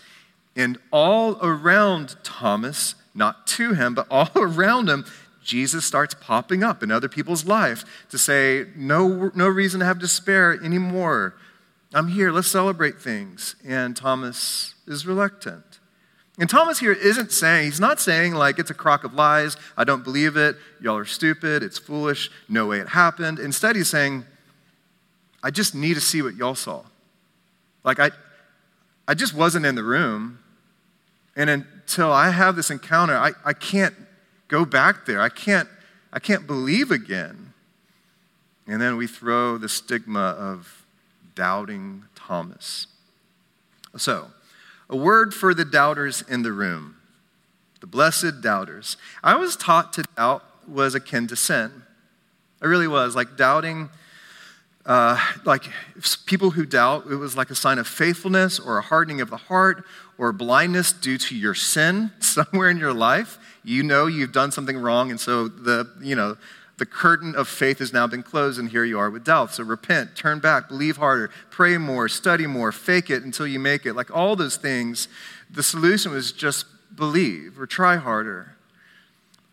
And 0.56 0.78
all 0.92 1.38
around 1.42 2.16
Thomas, 2.24 2.96
not 3.14 3.46
to 3.48 3.74
him, 3.74 3.94
but 3.94 4.08
all 4.10 4.30
around 4.36 4.90
him, 4.90 5.06
Jesus 5.44 5.86
starts 5.86 6.14
popping 6.14 6.64
up 6.64 6.82
in 6.82 6.92
other 6.92 7.08
people's 7.08 7.46
life 7.46 7.86
to 8.10 8.18
say, 8.18 8.66
no, 8.76 9.32
no 9.36 9.48
reason 9.48 9.80
to 9.80 9.86
have 9.86 10.00
despair 10.00 10.54
anymore. 10.64 11.36
I'm 11.94 12.08
here, 12.08 12.32
let's 12.32 12.48
celebrate 12.48 13.00
things. 13.00 13.56
And 13.66 13.96
Thomas 13.96 14.74
is 14.88 15.06
reluctant. 15.06 15.80
And 16.38 16.50
Thomas 16.50 16.80
here 16.80 16.92
isn't 16.92 17.32
saying, 17.32 17.66
he's 17.66 17.80
not 17.80 18.02
saying 18.02 18.34
like 18.34 18.60
it's 18.60 18.70
a 18.70 18.74
crock 18.74 19.06
of 19.06 19.14
lies, 19.14 19.56
I 19.78 19.86
don't 19.86 20.04
believe 20.04 20.36
it, 20.36 20.58
y'all 20.82 20.98
are 20.98 21.06
stupid, 21.06 21.64
it's 21.64 21.78
foolish, 21.78 22.30
no 22.50 22.68
way 22.68 22.80
it 22.80 22.90
happened. 22.90 23.40
Instead, 23.40 23.78
he's 23.78 23.90
saying, 23.90 24.26
I 25.42 25.52
just 25.52 25.76
need 25.76 25.94
to 25.94 26.02
see 26.02 26.22
what 26.22 26.36
y'all 26.36 26.56
saw. 26.56 26.82
Like, 27.86 28.00
I, 28.00 28.12
I 29.08 29.14
just 29.14 29.34
wasn't 29.34 29.66
in 29.66 29.76
the 29.76 29.84
room. 29.84 30.40
And 31.36 31.50
until 31.50 32.12
I 32.12 32.30
have 32.30 32.56
this 32.56 32.70
encounter, 32.70 33.16
I, 33.16 33.32
I 33.44 33.54
can't 33.54 33.94
go 34.48 34.66
back 34.66 35.06
there. 35.06 35.22
I 35.22 35.30
can't, 35.30 35.68
I 36.14 36.20
can't 36.20 36.48
believe 36.48 36.92
again. 36.92 37.54
And 38.68 38.82
then 38.82 38.98
we 38.98 39.08
throw 39.08 39.58
the 39.58 39.70
stigma 39.70 40.36
of 40.40 40.86
doubting 41.36 42.06
Thomas. 42.16 42.88
So, 43.98 44.28
a 44.90 44.96
word 44.96 45.34
for 45.34 45.54
the 45.54 45.66
doubters 45.66 46.24
in 46.28 46.44
the 46.44 46.52
room, 46.52 46.98
the 47.82 47.88
blessed 47.88 48.42
doubters. 48.42 48.98
I 49.24 49.36
was 49.36 49.56
taught 49.56 49.94
to 49.94 50.04
doubt 50.16 50.44
was 50.68 50.96
akin 50.96 51.28
to 51.28 51.36
sin. 51.36 51.84
I 52.62 52.66
really 52.66 52.88
was. 52.88 53.16
Like 53.16 53.38
doubting, 53.38 53.90
uh, 54.86 55.20
like 55.44 55.64
people 56.26 56.52
who 56.52 56.66
doubt, 56.66 57.06
it 57.10 57.16
was 57.16 57.36
like 57.36 57.50
a 57.50 57.56
sign 57.56 57.78
of 57.78 57.88
faithfulness 57.88 58.60
or 58.60 58.78
a 58.78 58.82
hardening 58.82 59.22
of 59.22 59.30
the 59.30 59.38
heart 59.38 59.84
or 60.18 60.32
blindness 60.32 60.94
due 60.94 61.18
to 61.18 61.36
your 61.36 61.54
sin 61.54 62.12
somewhere 62.20 62.70
in 62.70 62.78
your 62.78 62.94
life. 62.94 63.38
You 63.64 63.84
know 63.84 64.06
you've 64.08 64.32
done 64.32 64.52
something 64.52 64.78
wrong, 64.78 65.10
and 65.10 65.20
so 65.20 65.48
the, 65.48 65.90
you 66.02 66.16
know, 66.16 66.38
the 66.78 66.86
curtain 66.86 67.36
of 67.36 67.48
faith 67.48 67.80
has 67.80 67.94
now 67.94 68.06
been 68.06 68.24
closed, 68.24 68.60
and 68.60 68.70
here 68.70 68.84
you 68.84 69.00
are 69.00 69.10
with 69.10 69.24
doubt. 69.24 69.54
So 69.54 69.64
repent, 69.64 70.16
turn 70.16 70.40
back, 70.40 70.68
believe 70.68 70.98
harder, 70.98 71.30
pray 71.50 71.78
more, 71.78 72.10
study 72.10 72.48
more, 72.48 72.72
fake 72.72 73.10
it 73.10 73.24
until 73.24 73.48
you 73.48 73.60
make 73.60 73.86
it. 73.86 73.94
Like 73.94 74.16
all 74.16 74.36
those 74.36 74.58
things, 74.58 75.08
the 75.50 75.64
solution 75.64 76.12
was 76.12 76.32
just 76.32 76.66
believe 76.96 77.60
or 77.60 77.66
try 77.66 77.96
harder. 77.96 78.58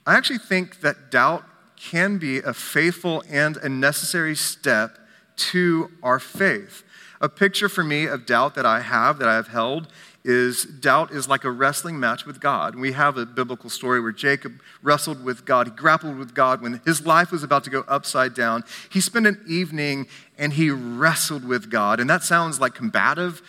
I 0.05 0.17
actually 0.17 0.39
think 0.39 0.81
that 0.81 1.11
doubt 1.11 1.45
can 1.77 2.19
be 2.19 2.39
a 2.39 2.53
faithful 2.53 3.23
and 3.29 3.57
a 3.59 3.69
necessary 3.69 4.35
step 4.35 4.99
to 5.37 5.91
our 6.03 6.19
faith. 6.19 6.83
A 7.21 7.29
picture 7.29 7.69
for 7.69 7.85
me 7.85 8.07
of 8.07 8.27
doubt 8.27 8.57
that 8.57 8.67
I 8.67 8.81
have, 8.81 9.19
that 9.19 9.29
I 9.29 9.35
have 9.35 9.49
held, 9.49 9.87
is 10.25 10.65
doubt 10.65 11.11
is 11.11 11.29
like 11.29 11.45
a 11.45 11.51
wrestling 11.51 11.99
match 11.99 12.25
with 12.25 12.41
God. 12.41 12.77
We 12.77 12.93
have 12.93 13.17
a 13.17 13.27
biblical 13.27 13.69
story 13.69 14.01
where 14.01 14.13
Jacob 14.13 14.61
wrestled 14.83 15.25
with 15.25 15.45
God. 15.45 15.67
He 15.67 15.73
grappled 15.73 16.17
with 16.17 16.35
God 16.35 16.63
when 16.63 16.81
his 16.85 17.05
life 17.05 17.33
was 17.33 17.43
about 17.43 17.65
to 17.65 17.71
go 17.71 17.85
upside 17.89 18.35
down. 18.35 18.63
He 18.91 19.01
spent 19.01 19.27
an 19.27 19.43
evening 19.49 20.07
and 20.39 20.53
he 20.53 20.71
wrestled 20.71 21.45
with 21.45 21.71
God. 21.71 21.99
And 21.99 22.09
that 22.09 22.23
sounds 22.23 22.61
like 22.61 22.75
combative, 22.75 23.43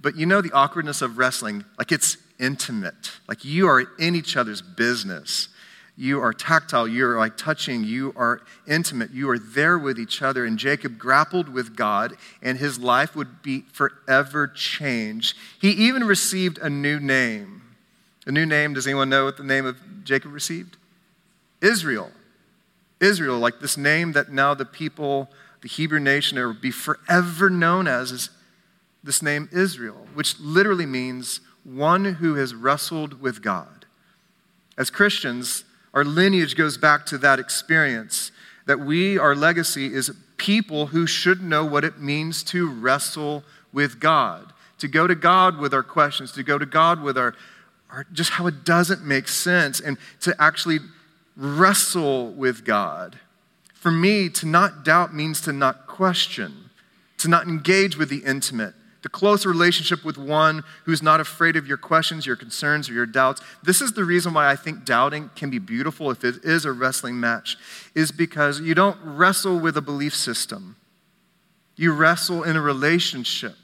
but 0.00 0.16
you 0.16 0.26
know 0.26 0.40
the 0.40 0.52
awkwardness 0.52 1.00
of 1.00 1.16
wrestling? 1.16 1.64
Like 1.78 1.92
it's 1.92 2.16
intimate, 2.38 3.12
like 3.28 3.44
you 3.44 3.68
are 3.68 3.84
in 3.98 4.14
each 4.14 4.36
other's 4.36 4.60
business 4.60 5.48
you 5.96 6.20
are 6.20 6.32
tactile, 6.32 6.86
you're 6.86 7.18
like 7.18 7.38
touching, 7.38 7.82
you 7.82 8.12
are 8.16 8.42
intimate, 8.66 9.12
you 9.12 9.30
are 9.30 9.38
there 9.38 9.78
with 9.78 9.98
each 9.98 10.20
other. 10.20 10.44
And 10.44 10.58
Jacob 10.58 10.98
grappled 10.98 11.48
with 11.48 11.74
God, 11.74 12.16
and 12.42 12.58
his 12.58 12.78
life 12.78 13.16
would 13.16 13.42
be 13.42 13.62
forever 13.72 14.46
changed. 14.46 15.36
He 15.58 15.70
even 15.70 16.04
received 16.04 16.58
a 16.58 16.68
new 16.68 17.00
name. 17.00 17.62
A 18.26 18.32
new 18.32 18.44
name, 18.44 18.74
does 18.74 18.86
anyone 18.86 19.08
know 19.08 19.24
what 19.24 19.38
the 19.38 19.44
name 19.44 19.64
of 19.64 20.04
Jacob 20.04 20.32
received? 20.32 20.76
Israel. 21.62 22.10
Israel, 23.00 23.38
like 23.38 23.60
this 23.60 23.78
name 23.78 24.12
that 24.12 24.30
now 24.30 24.52
the 24.52 24.64
people, 24.64 25.30
the 25.62 25.68
Hebrew 25.68 26.00
nation, 26.00 26.38
will 26.38 26.52
be 26.52 26.70
forever 26.70 27.48
known 27.48 27.86
as, 27.86 28.10
is 28.10 28.30
this 29.02 29.22
name 29.22 29.48
Israel, 29.52 30.06
which 30.12 30.38
literally 30.40 30.86
means 30.86 31.40
one 31.64 32.04
who 32.04 32.34
has 32.34 32.54
wrestled 32.54 33.20
with 33.20 33.42
God. 33.42 33.86
As 34.76 34.90
Christians, 34.90 35.64
our 35.96 36.04
lineage 36.04 36.56
goes 36.56 36.76
back 36.76 37.06
to 37.06 37.16
that 37.16 37.38
experience 37.38 38.30
that 38.66 38.78
we, 38.78 39.16
our 39.16 39.34
legacy, 39.34 39.94
is 39.94 40.10
people 40.36 40.88
who 40.88 41.06
should 41.06 41.42
know 41.42 41.64
what 41.64 41.84
it 41.84 41.98
means 41.98 42.42
to 42.42 42.68
wrestle 42.68 43.42
with 43.72 43.98
God, 43.98 44.52
to 44.76 44.88
go 44.88 45.06
to 45.06 45.14
God 45.14 45.56
with 45.56 45.72
our 45.72 45.82
questions, 45.82 46.32
to 46.32 46.42
go 46.42 46.58
to 46.58 46.66
God 46.66 47.00
with 47.00 47.16
our, 47.16 47.34
our 47.90 48.04
just 48.12 48.32
how 48.32 48.46
it 48.46 48.62
doesn't 48.62 49.06
make 49.06 49.26
sense, 49.26 49.80
and 49.80 49.96
to 50.20 50.36
actually 50.38 50.80
wrestle 51.34 52.30
with 52.32 52.62
God. 52.66 53.18
For 53.72 53.90
me, 53.90 54.28
to 54.28 54.46
not 54.46 54.84
doubt 54.84 55.14
means 55.14 55.40
to 55.42 55.52
not 55.52 55.86
question, 55.86 56.68
to 57.16 57.28
not 57.28 57.46
engage 57.46 57.96
with 57.96 58.10
the 58.10 58.18
intimate, 58.18 58.74
the 59.06 59.10
close 59.10 59.46
relationship 59.46 60.04
with 60.04 60.18
one 60.18 60.64
who's 60.82 61.00
not 61.00 61.20
afraid 61.20 61.54
of 61.54 61.64
your 61.64 61.76
questions, 61.76 62.26
your 62.26 62.34
concerns, 62.34 62.90
or 62.90 62.92
your 62.92 63.06
doubts. 63.06 63.40
This 63.62 63.80
is 63.80 63.92
the 63.92 64.04
reason 64.04 64.34
why 64.34 64.50
I 64.50 64.56
think 64.56 64.84
doubting 64.84 65.30
can 65.36 65.48
be 65.48 65.60
beautiful 65.60 66.10
if 66.10 66.24
it 66.24 66.42
is 66.42 66.64
a 66.64 66.72
wrestling 66.72 67.20
match, 67.20 67.56
is 67.94 68.10
because 68.10 68.60
you 68.60 68.74
don't 68.74 68.98
wrestle 69.04 69.60
with 69.60 69.76
a 69.76 69.80
belief 69.80 70.12
system. 70.12 70.74
You 71.76 71.92
wrestle 71.92 72.42
in 72.42 72.56
a 72.56 72.60
relationship. 72.60 73.54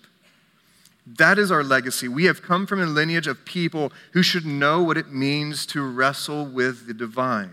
That 1.04 1.40
is 1.40 1.50
our 1.50 1.64
legacy. 1.64 2.06
We 2.06 2.26
have 2.26 2.40
come 2.40 2.64
from 2.64 2.80
a 2.80 2.86
lineage 2.86 3.26
of 3.26 3.44
people 3.44 3.92
who 4.12 4.22
should 4.22 4.46
know 4.46 4.80
what 4.80 4.96
it 4.96 5.10
means 5.10 5.66
to 5.66 5.82
wrestle 5.82 6.46
with 6.46 6.86
the 6.86 6.94
divine. 6.94 7.50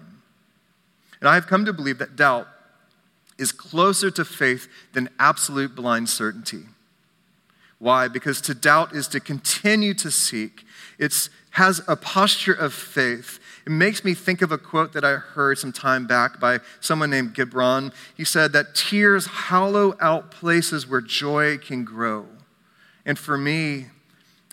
And 1.19 1.28
I 1.28 1.34
have 1.34 1.47
come 1.47 1.65
to 1.65 1.73
believe 1.73 1.97
that 1.97 2.15
doubt 2.15 2.47
is 3.39 3.52
closer 3.52 4.12
to 4.12 4.23
faith 4.23 4.67
than 4.93 5.10
absolute 5.17 5.73
blind 5.73 6.08
certainty. 6.08 6.65
Why? 7.80 8.10
Because 8.10 8.42
to 8.42 8.54
doubt 8.54 8.94
is 8.94 9.08
to 9.10 9.20
continue 9.20 9.94
to 9.96 10.12
seek. 10.12 10.65
It 10.98 11.30
has 11.52 11.82
a 11.88 11.96
posture 11.96 12.54
of 12.54 12.74
faith. 12.74 13.39
It 13.65 13.72
makes 13.72 14.04
me 14.04 14.13
think 14.13 14.42
of 14.42 14.52
a 14.52 14.58
quote 14.58 14.94
that 14.94 15.06
I 15.06 15.13
heard 15.13 15.58
some 15.58 15.72
time 15.72 16.06
back 16.06 16.39
by 16.39 16.60
someone 16.82 17.10
named 17.10 17.34
Gibran. 17.34 17.94
He 18.15 18.26
said 18.26 18.52
that 18.52 18.76
tears 18.76 19.26
hollow 19.26 19.96
out 20.02 20.30
places 20.30 20.88
where 20.88 21.02
joy 21.02 21.58
can 21.58 21.86
grow. 21.86 22.26
And 23.06 23.18
for 23.18 23.38
me, 23.38 23.88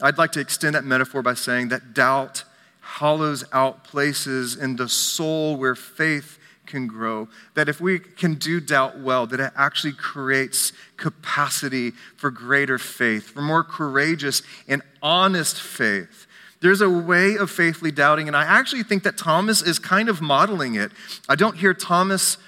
I'd 0.00 0.18
like 0.18 0.32
to 0.32 0.40
extend 0.40 0.74
that 0.76 0.84
metaphor 0.84 1.22
by 1.22 1.34
saying 1.34 1.68
that 1.68 1.94
doubt 1.94 2.44
hollows 2.80 3.44
out 3.52 3.82
places 3.82 4.54
in 4.54 4.76
the 4.76 4.88
soul 4.88 5.56
where 5.56 5.74
faith 5.74 6.38
can 6.66 6.86
grow. 6.86 7.28
That 7.54 7.68
if 7.68 7.80
we 7.80 7.98
can 7.98 8.34
do 8.34 8.60
doubt 8.60 8.98
well, 8.98 9.26
that 9.28 9.40
it 9.40 9.52
actually 9.56 9.92
creates 9.92 10.72
capacity 10.96 11.92
for 12.16 12.30
greater 12.30 12.78
faith, 12.78 13.30
for 13.30 13.42
more 13.42 13.64
courageous 13.64 14.42
and 14.68 14.82
honest 15.02 15.60
faith. 15.60 16.26
There's 16.60 16.80
a 16.80 16.90
way 16.90 17.36
of 17.36 17.50
faithfully 17.50 17.90
doubting, 17.90 18.28
and 18.28 18.36
I 18.36 18.44
actually 18.44 18.82
think 18.82 19.02
that 19.04 19.16
Thomas 19.16 19.62
is 19.62 19.78
kind 19.78 20.08
of 20.08 20.20
modeling 20.20 20.74
it. 20.74 20.90
I 21.28 21.34
don't 21.36 21.56
hear 21.56 21.74
Thomas 21.74 22.38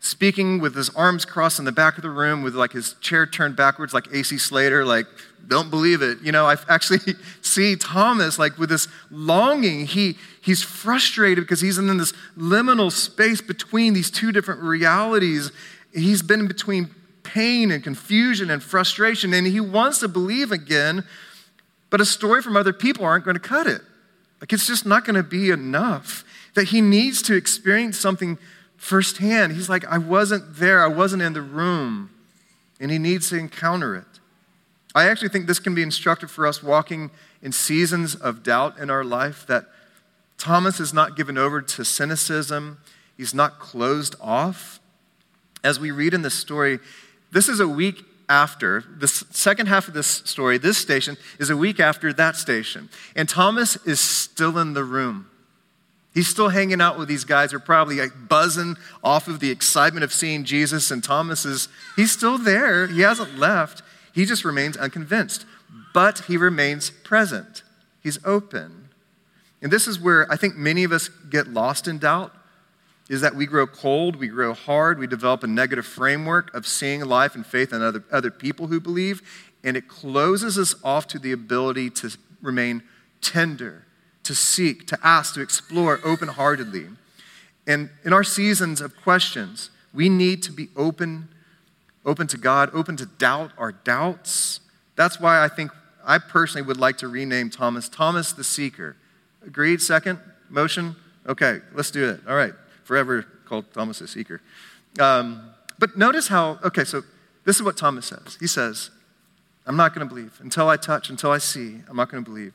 speaking 0.00 0.60
with 0.60 0.74
his 0.74 0.88
arms 0.90 1.26
crossed 1.26 1.58
in 1.58 1.66
the 1.66 1.72
back 1.72 1.96
of 1.96 2.02
the 2.02 2.10
room 2.10 2.42
with 2.42 2.54
like 2.54 2.72
his 2.72 2.94
chair 2.94 3.26
turned 3.26 3.54
backwards 3.54 3.92
like 3.92 4.08
AC 4.12 4.38
Slater, 4.38 4.84
like, 4.84 5.06
don't 5.48 5.70
believe 5.70 6.02
it. 6.02 6.20
You 6.22 6.32
know, 6.32 6.46
I 6.46 6.56
actually 6.68 7.00
see 7.42 7.76
Thomas 7.76 8.38
like 8.38 8.58
with 8.58 8.68
this 8.70 8.88
longing. 9.10 9.86
He, 9.86 10.16
he's 10.40 10.62
frustrated 10.62 11.44
because 11.44 11.60
he's 11.60 11.78
in 11.78 11.96
this 11.96 12.12
liminal 12.36 12.92
space 12.92 13.40
between 13.40 13.94
these 13.94 14.10
two 14.10 14.32
different 14.32 14.60
realities. 14.62 15.50
He's 15.92 16.22
been 16.22 16.46
between 16.46 16.90
pain 17.22 17.70
and 17.70 17.82
confusion 17.82 18.50
and 18.50 18.62
frustration, 18.62 19.32
and 19.34 19.46
he 19.46 19.60
wants 19.60 19.98
to 20.00 20.08
believe 20.08 20.52
again, 20.52 21.04
but 21.90 22.00
a 22.00 22.04
story 22.04 22.42
from 22.42 22.56
other 22.56 22.72
people 22.72 23.04
aren't 23.04 23.24
going 23.24 23.36
to 23.36 23.40
cut 23.40 23.66
it. 23.66 23.80
Like 24.40 24.52
it's 24.52 24.66
just 24.66 24.86
not 24.86 25.04
going 25.04 25.16
to 25.16 25.22
be 25.22 25.50
enough. 25.50 26.24
That 26.54 26.68
he 26.68 26.80
needs 26.80 27.22
to 27.22 27.36
experience 27.36 27.98
something 27.98 28.38
firsthand. 28.76 29.52
He's 29.52 29.68
like, 29.68 29.84
I 29.86 29.98
wasn't 29.98 30.56
there, 30.56 30.82
I 30.82 30.88
wasn't 30.88 31.22
in 31.22 31.32
the 31.32 31.42
room, 31.42 32.10
and 32.80 32.90
he 32.90 32.98
needs 32.98 33.28
to 33.28 33.36
encounter 33.36 33.94
it. 33.94 34.19
I 34.94 35.08
actually 35.08 35.28
think 35.28 35.46
this 35.46 35.60
can 35.60 35.74
be 35.74 35.82
instructive 35.82 36.30
for 36.30 36.46
us 36.46 36.62
walking 36.62 37.10
in 37.42 37.52
seasons 37.52 38.14
of 38.14 38.42
doubt 38.42 38.78
in 38.78 38.90
our 38.90 39.04
life 39.04 39.46
that 39.46 39.66
Thomas 40.36 40.80
is 40.80 40.92
not 40.92 41.16
given 41.16 41.38
over 41.38 41.60
to 41.60 41.84
cynicism, 41.84 42.78
he's 43.16 43.34
not 43.34 43.58
closed 43.58 44.16
off. 44.20 44.80
As 45.62 45.78
we 45.78 45.90
read 45.90 46.14
in 46.14 46.22
this 46.22 46.34
story, 46.34 46.78
this 47.30 47.48
is 47.48 47.60
a 47.60 47.68
week 47.68 48.04
after, 48.28 48.84
the 48.98 49.08
second 49.08 49.66
half 49.66 49.88
of 49.88 49.94
this 49.94 50.06
story, 50.06 50.56
this 50.56 50.78
station 50.78 51.16
is 51.38 51.50
a 51.50 51.56
week 51.56 51.78
after 51.78 52.12
that 52.14 52.36
station. 52.36 52.88
And 53.14 53.28
Thomas 53.28 53.76
is 53.84 54.00
still 54.00 54.56
in 54.56 54.72
the 54.72 54.84
room. 54.84 55.26
He's 56.14 56.28
still 56.28 56.48
hanging 56.48 56.80
out 56.80 56.98
with 56.98 57.08
these 57.08 57.24
guys 57.24 57.50
who 57.50 57.58
are 57.58 57.60
probably 57.60 57.96
like 57.96 58.28
buzzing 58.28 58.76
off 59.04 59.28
of 59.28 59.40
the 59.40 59.50
excitement 59.50 60.02
of 60.02 60.12
seeing 60.12 60.44
Jesus. 60.44 60.90
And 60.90 61.04
Thomas 61.04 61.44
is, 61.44 61.68
he's 61.96 62.10
still 62.10 62.38
there. 62.38 62.86
He 62.86 63.02
hasn't 63.02 63.38
left. 63.38 63.82
He 64.14 64.24
just 64.24 64.44
remains 64.44 64.76
unconvinced. 64.76 65.46
But 65.92 66.20
he 66.26 66.36
remains 66.36 66.90
present. 66.90 67.62
He's 68.02 68.18
open. 68.24 68.88
And 69.62 69.72
this 69.72 69.86
is 69.86 70.00
where 70.00 70.30
I 70.30 70.36
think 70.36 70.56
many 70.56 70.84
of 70.84 70.92
us 70.92 71.08
get 71.08 71.48
lost 71.48 71.86
in 71.86 71.98
doubt 71.98 72.34
is 73.08 73.20
that 73.22 73.34
we 73.34 73.44
grow 73.44 73.66
cold, 73.66 74.16
we 74.16 74.28
grow 74.28 74.54
hard, 74.54 74.98
we 74.98 75.06
develop 75.06 75.42
a 75.42 75.46
negative 75.46 75.84
framework 75.84 76.54
of 76.54 76.64
seeing 76.64 77.04
life 77.04 77.34
and 77.34 77.44
faith 77.44 77.72
in 77.72 77.82
other, 77.82 78.04
other 78.12 78.30
people 78.30 78.68
who 78.68 78.80
believe, 78.80 79.20
and 79.64 79.76
it 79.76 79.88
closes 79.88 80.56
us 80.56 80.76
off 80.84 81.08
to 81.08 81.18
the 81.18 81.32
ability 81.32 81.90
to 81.90 82.16
remain 82.40 82.84
tender, 83.20 83.84
to 84.22 84.34
seek, 84.34 84.86
to 84.86 84.98
ask, 85.02 85.34
to 85.34 85.40
explore 85.40 86.00
open 86.04 86.28
heartedly. 86.28 86.86
And 87.66 87.90
in 88.04 88.12
our 88.12 88.24
seasons 88.24 88.80
of 88.80 88.96
questions, 88.96 89.70
we 89.92 90.08
need 90.08 90.40
to 90.44 90.52
be 90.52 90.68
open, 90.76 91.28
open 92.04 92.26
to 92.28 92.38
God, 92.38 92.70
open 92.72 92.96
to 92.96 93.06
doubt 93.06 93.52
our 93.58 93.72
doubts. 93.72 94.60
That's 94.96 95.20
why 95.20 95.42
I 95.42 95.48
think 95.48 95.70
I 96.04 96.18
personally 96.18 96.66
would 96.66 96.78
like 96.78 96.98
to 96.98 97.08
rename 97.08 97.50
Thomas 97.50 97.88
Thomas 97.88 98.32
the 98.32 98.44
Seeker. 98.44 98.96
Agreed? 99.46 99.80
Second? 99.80 100.18
Motion? 100.48 100.96
Okay, 101.26 101.60
let's 101.74 101.90
do 101.90 102.08
it. 102.08 102.20
All 102.28 102.34
right 102.34 102.54
forever 102.90 103.24
called 103.44 103.72
Thomas 103.72 104.00
the 104.00 104.08
seeker. 104.08 104.40
Um, 104.98 105.48
but 105.78 105.96
notice 105.96 106.26
how, 106.26 106.58
okay, 106.64 106.82
so 106.82 107.02
this 107.44 107.54
is 107.54 107.62
what 107.62 107.76
Thomas 107.76 108.06
says. 108.06 108.36
He 108.40 108.48
says, 108.48 108.90
I'm 109.64 109.76
not 109.76 109.94
going 109.94 110.08
to 110.08 110.12
believe. 110.12 110.40
Until 110.42 110.68
I 110.68 110.76
touch, 110.76 111.08
until 111.08 111.30
I 111.30 111.38
see, 111.38 111.82
I'm 111.88 111.94
not 111.94 112.10
going 112.10 112.24
to 112.24 112.28
believe. 112.28 112.52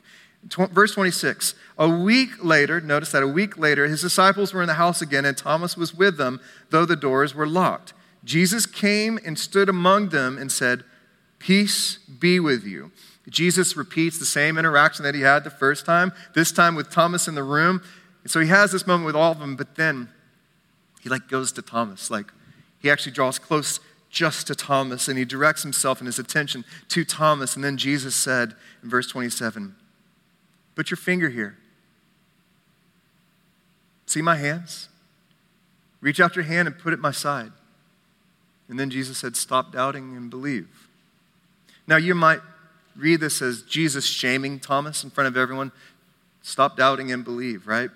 Verse 0.74 0.94
26 0.94 1.56
A 1.78 1.88
week 1.88 2.32
later, 2.44 2.82
notice 2.82 3.14
that 3.14 3.24
a 3.24 3.28
week 3.28 3.58
later, 3.58 3.88
his 3.88 4.02
disciples 4.02 4.54
were 4.54 4.62
in 4.62 4.68
the 4.68 4.74
house 4.74 5.02
again, 5.02 5.24
and 5.24 5.38
Thomas 5.38 5.78
was 5.78 5.94
with 5.94 6.18
them, 6.18 6.42
though 6.70 6.86
the 6.86 6.98
doors 6.98 7.34
were 7.34 7.48
locked. 7.48 7.94
Jesus 8.26 8.66
came 8.66 9.20
and 9.24 9.40
stood 9.40 9.70
among 9.70 10.10
them 10.10 10.38
and 10.38 10.52
said, 10.52 10.84
Peace 11.40 12.00
be 12.20 12.40
with 12.40 12.66
you. 12.66 12.92
Jesus 13.30 13.78
repeats 13.78 14.20
the 14.20 14.26
same 14.26 14.58
interaction 14.58 15.04
that 15.04 15.16
he 15.16 15.22
had 15.22 15.44
the 15.44 15.50
first 15.50 15.86
time, 15.86 16.12
this 16.34 16.52
time 16.52 16.76
with 16.76 16.90
Thomas 16.90 17.28
in 17.28 17.36
the 17.36 17.44
room. 17.44 17.82
And 18.24 18.32
so 18.32 18.40
he 18.40 18.48
has 18.48 18.72
this 18.72 18.88
moment 18.88 19.06
with 19.06 19.16
all 19.16 19.32
of 19.32 19.40
them, 19.40 19.56
but 19.56 19.76
then 19.76 20.10
he 21.02 21.10
like 21.10 21.28
goes 21.28 21.52
to 21.54 21.62
Thomas. 21.62 22.10
Like 22.10 22.34
he 22.80 22.90
actually 22.90 23.12
draws 23.12 23.38
close 23.38 23.80
just 24.10 24.48
to 24.48 24.56
Thomas 24.56 25.08
and 25.08 25.18
he 25.18 25.26
directs 25.26 25.62
himself 25.62 26.00
and 26.00 26.08
his 26.08 26.18
attention 26.18 26.66
to 26.90 27.06
Thomas. 27.06 27.56
And 27.56 27.64
then 27.64 27.78
Jesus 27.78 28.16
said 28.16 28.56
in 28.82 28.90
verse 28.90 29.08
27, 29.08 29.76
Put 30.74 30.90
your 30.90 30.98
finger 30.98 31.30
here. 31.30 31.58
See 34.08 34.22
my 34.22 34.36
hands? 34.36 34.90
Reach 36.02 36.20
out 36.20 36.36
your 36.36 36.46
hand 36.46 36.68
and 36.68 36.78
put 36.78 36.94
it 36.94 37.00
my 37.00 37.12
side. 37.12 37.52
And 38.68 38.80
then 38.80 38.90
Jesus 38.90 39.18
said, 39.18 39.36
Stop 39.36 39.72
doubting 39.72 40.16
and 40.16 40.30
believe. 40.30 40.68
Now 41.88 41.98
you 41.98 42.16
might 42.16 42.40
read 42.96 43.20
this 43.20 43.42
as 43.42 43.62
Jesus 43.62 44.06
shaming 44.06 44.60
Thomas 44.60 45.04
in 45.04 45.10
front 45.10 45.28
of 45.28 45.38
everyone. 45.38 45.72
Stop 46.42 46.78
doubting 46.78 47.12
and 47.12 47.24
believe, 47.24 47.68
right? 47.68 47.90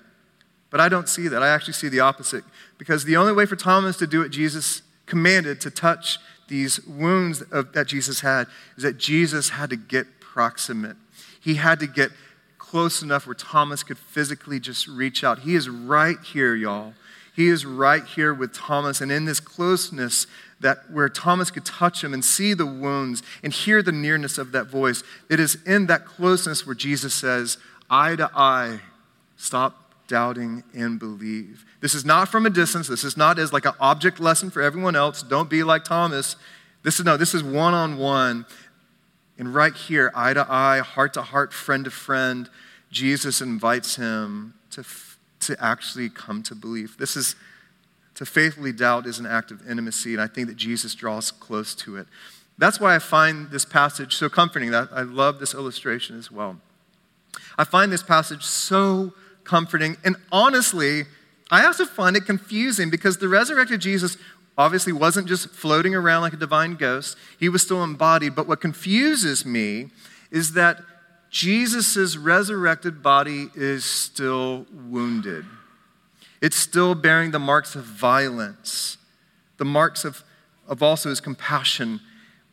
But 0.70 0.80
I 0.80 0.90
don't 0.90 1.10
see 1.10 1.28
that. 1.28 1.42
I 1.42 1.50
actually 1.50 1.74
see 1.74 1.90
the 1.90 2.00
opposite. 2.00 2.44
Because 2.78 3.04
the 3.04 3.18
only 3.18 3.34
way 3.34 3.46
for 3.46 3.56
Thomas 3.56 3.98
to 3.98 4.08
do 4.08 4.20
what 4.20 4.32
Jesus 4.32 4.82
commanded, 5.06 5.60
to 5.62 5.72
touch 5.72 6.20
these 6.48 6.84
wounds 6.86 7.42
of, 7.52 7.74
that 7.74 7.88
Jesus 7.88 8.22
had, 8.22 8.48
is 8.78 8.84
that 8.84 8.98
Jesus 8.98 9.50
had 9.50 9.70
to 9.70 9.76
get 9.76 10.20
proximate. 10.20 10.98
He 11.42 11.56
had 11.56 11.80
to 11.80 11.88
get 11.88 12.12
close 12.58 13.02
enough 13.02 13.26
where 13.26 13.36
Thomas 13.36 13.82
could 13.82 13.98
physically 13.98 14.60
just 14.60 14.88
reach 14.88 15.24
out. 15.24 15.40
He 15.40 15.56
is 15.56 15.70
right 15.70 16.18
here, 16.22 16.54
y'all. 16.54 16.94
He 17.40 17.48
is 17.48 17.66
right 17.66 18.04
here 18.04 18.34
with 18.34 18.52
Thomas. 18.52 19.00
And 19.00 19.10
in 19.10 19.24
this 19.24 19.40
closeness, 19.40 20.28
that 20.60 20.92
where 20.92 21.08
Thomas 21.08 21.50
could 21.50 21.64
touch 21.64 22.04
him 22.04 22.14
and 22.14 22.26
see 22.26 22.54
the 22.54 22.66
wounds 22.66 23.24
and 23.42 23.54
hear 23.54 23.82
the 23.82 23.94
nearness 23.94 24.38
of 24.38 24.52
that 24.52 24.68
voice, 24.68 25.04
it 25.30 25.40
is 25.40 25.58
in 25.66 25.86
that 25.86 26.06
closeness 26.06 26.66
where 26.66 26.76
Jesus 26.76 27.14
says, 27.14 27.58
eye 27.90 28.18
to 28.18 28.30
eye, 28.36 28.82
stop 29.38 29.94
doubting 30.10 30.66
and 30.74 31.00
believe. 31.00 31.64
This 31.80 31.96
is 31.96 32.04
not 32.04 32.28
from 32.28 32.46
a 32.46 32.50
distance. 32.50 32.90
This 32.90 33.06
is 33.06 33.16
not 33.16 33.40
as 33.40 33.54
like 33.54 33.64
an 33.64 33.76
object 33.80 34.20
lesson 34.20 34.50
for 34.50 34.62
everyone 34.62 34.98
else. 34.98 35.24
Don't 35.24 35.50
be 35.50 35.64
like 35.64 35.86
Thomas. 35.86 36.36
This 36.84 37.00
is 37.00 37.06
no, 37.06 37.16
this 37.16 37.34
is 37.34 37.42
one 37.42 37.74
on 37.74 37.98
one. 37.98 38.46
And 39.38 39.56
right 39.56 39.74
here, 39.74 40.12
eye 40.14 40.34
to 40.34 40.46
eye, 40.52 40.80
heart 40.80 41.14
to 41.14 41.22
heart, 41.22 41.54
friend 41.54 41.86
to 41.86 41.90
friend, 41.90 42.50
Jesus 42.92 43.40
invites 43.40 43.96
him 43.96 44.56
to, 44.72 44.84
to 45.42 45.62
actually 45.64 46.10
come 46.10 46.44
to 46.44 46.56
belief. 46.56 46.98
This 46.98 47.16
is 47.16 47.36
to 48.16 48.26
faithfully 48.26 48.74
doubt 48.74 49.06
is 49.06 49.20
an 49.20 49.26
act 49.26 49.52
of 49.52 49.68
intimacy, 49.70 50.14
and 50.14 50.22
I 50.22 50.28
think 50.28 50.48
that 50.48 50.58
Jesus 50.58 50.94
draws 50.94 51.32
close 51.32 51.74
to 51.76 51.96
it. 51.96 52.08
That's 52.58 52.80
why 52.80 52.94
I 52.94 53.00
find 53.00 53.50
this 53.52 53.64
passage 53.64 54.16
so 54.16 54.28
comforting. 54.28 54.72
That 54.72 54.90
I 54.92 55.04
love 55.04 55.40
this 55.40 55.54
illustration 55.54 56.18
as 56.18 56.30
well. 56.30 56.60
I 57.58 57.64
find 57.64 57.92
this 57.92 58.04
passage 58.04 58.44
so 58.44 59.14
comforting. 59.44 59.98
And 60.04 60.18
honestly, 60.32 61.04
I 61.50 61.66
also 61.66 61.86
find 61.86 62.16
it 62.16 62.26
confusing 62.26 62.90
because 62.90 63.18
the 63.18 63.28
resurrected 63.28 63.82
Jesus 63.82 64.18
obviously 64.58 64.92
wasn't 64.92 65.28
just 65.28 65.50
floating 65.50 65.96
around 65.96 66.22
like 66.22 66.34
a 66.34 66.38
divine 66.38 66.76
ghost, 66.76 67.18
he 67.40 67.48
was 67.48 67.62
still 67.62 67.84
embodied. 67.84 68.36
But 68.36 68.48
what 68.48 68.60
confuses 68.60 69.46
me 69.46 69.90
is 70.32 70.54
that 70.54 70.84
Jesus' 71.30 72.18
resurrected 72.18 73.04
body 73.04 73.50
is 73.56 73.86
still 73.86 74.66
wounded. 74.72 75.46
It's 76.42 76.58
still 76.58 76.96
bearing 76.96 77.32
the 77.32 77.40
marks 77.40 77.76
of 77.76 77.84
violence, 77.84 78.98
the 79.58 79.66
marks 79.66 80.06
of, 80.06 80.24
of 80.68 80.82
also 80.82 81.10
his 81.10 81.20
compassion. 81.20 82.00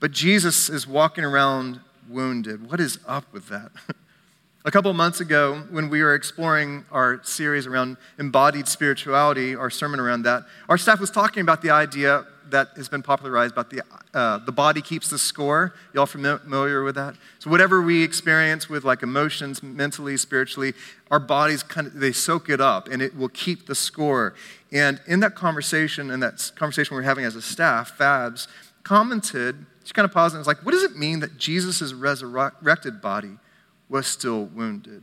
But 0.01 0.11
Jesus 0.11 0.69
is 0.69 0.87
walking 0.87 1.25
around 1.25 1.81
wounded. 2.09 2.71
What 2.71 2.81
is 2.81 2.99
up 3.07 3.33
with 3.33 3.49
that? 3.49 3.71
A 4.65 4.71
couple 4.71 4.93
months 4.93 5.21
ago, 5.21 5.63
when 5.71 5.89
we 5.89 6.03
were 6.03 6.15
exploring 6.15 6.85
our 6.91 7.21
series 7.23 7.69
around 7.69 7.97
embodied 8.19 8.67
spirituality, 8.67 9.55
our 9.55 9.71
sermon 9.71 10.01
around 10.01 10.23
that, 10.23 10.43
our 10.69 10.77
staff 10.77 10.99
was 10.99 11.11
talking 11.11 11.41
about 11.41 11.63
the 11.63 11.71
idea 11.71 12.27
that 12.51 12.69
has 12.77 12.89
been 12.89 13.03
popularized 13.03 13.53
about 13.53 13.71
the, 13.71 13.83
uh, 14.15 14.39
the 14.39 14.53
body 14.53 14.81
keeps 14.81 15.11
the 15.11 15.19
score. 15.19 15.75
Y'all 15.95 16.07
familiar 16.07 16.83
with 16.83 16.95
that? 16.95 17.15
So 17.39 17.51
whatever 17.51 17.83
we 17.83 18.03
experience 18.03 18.69
with 18.69 18.85
like 18.85 19.03
emotions, 19.03 19.63
mentally, 19.63 20.17
spiritually, 20.17 20.75
our 21.11 21.19
bodies 21.19 21.63
kind 21.63 21.87
of, 21.87 21.95
they 21.95 22.13
soak 22.13 22.49
it 22.49 22.61
up 22.61 22.89
and 22.89 23.03
it 23.03 23.17
will 23.17 23.29
keep 23.29 23.67
the 23.67 23.75
score. 23.75 24.35
And 24.73 25.01
in 25.07 25.21
that 25.21 25.35
conversation, 25.35 26.11
and 26.11 26.23
that 26.23 26.53
conversation 26.57 26.97
we 26.97 27.03
are 27.03 27.05
having 27.05 27.25
as 27.25 27.37
a 27.37 27.43
staff, 27.43 27.97
Fabs 27.97 28.49
commented, 28.83 29.67
she 29.85 29.93
kind 29.93 30.05
of 30.05 30.13
paused 30.13 30.35
and 30.35 30.41
was 30.41 30.47
like, 30.47 30.65
what 30.65 30.73
does 30.73 30.83
it 30.83 30.97
mean 30.97 31.21
that 31.21 31.39
Jesus' 31.39 31.93
resurrected 31.93 33.01
body 33.01 33.39
was 33.89 34.07
still 34.07 34.45
wounded, 34.45 35.03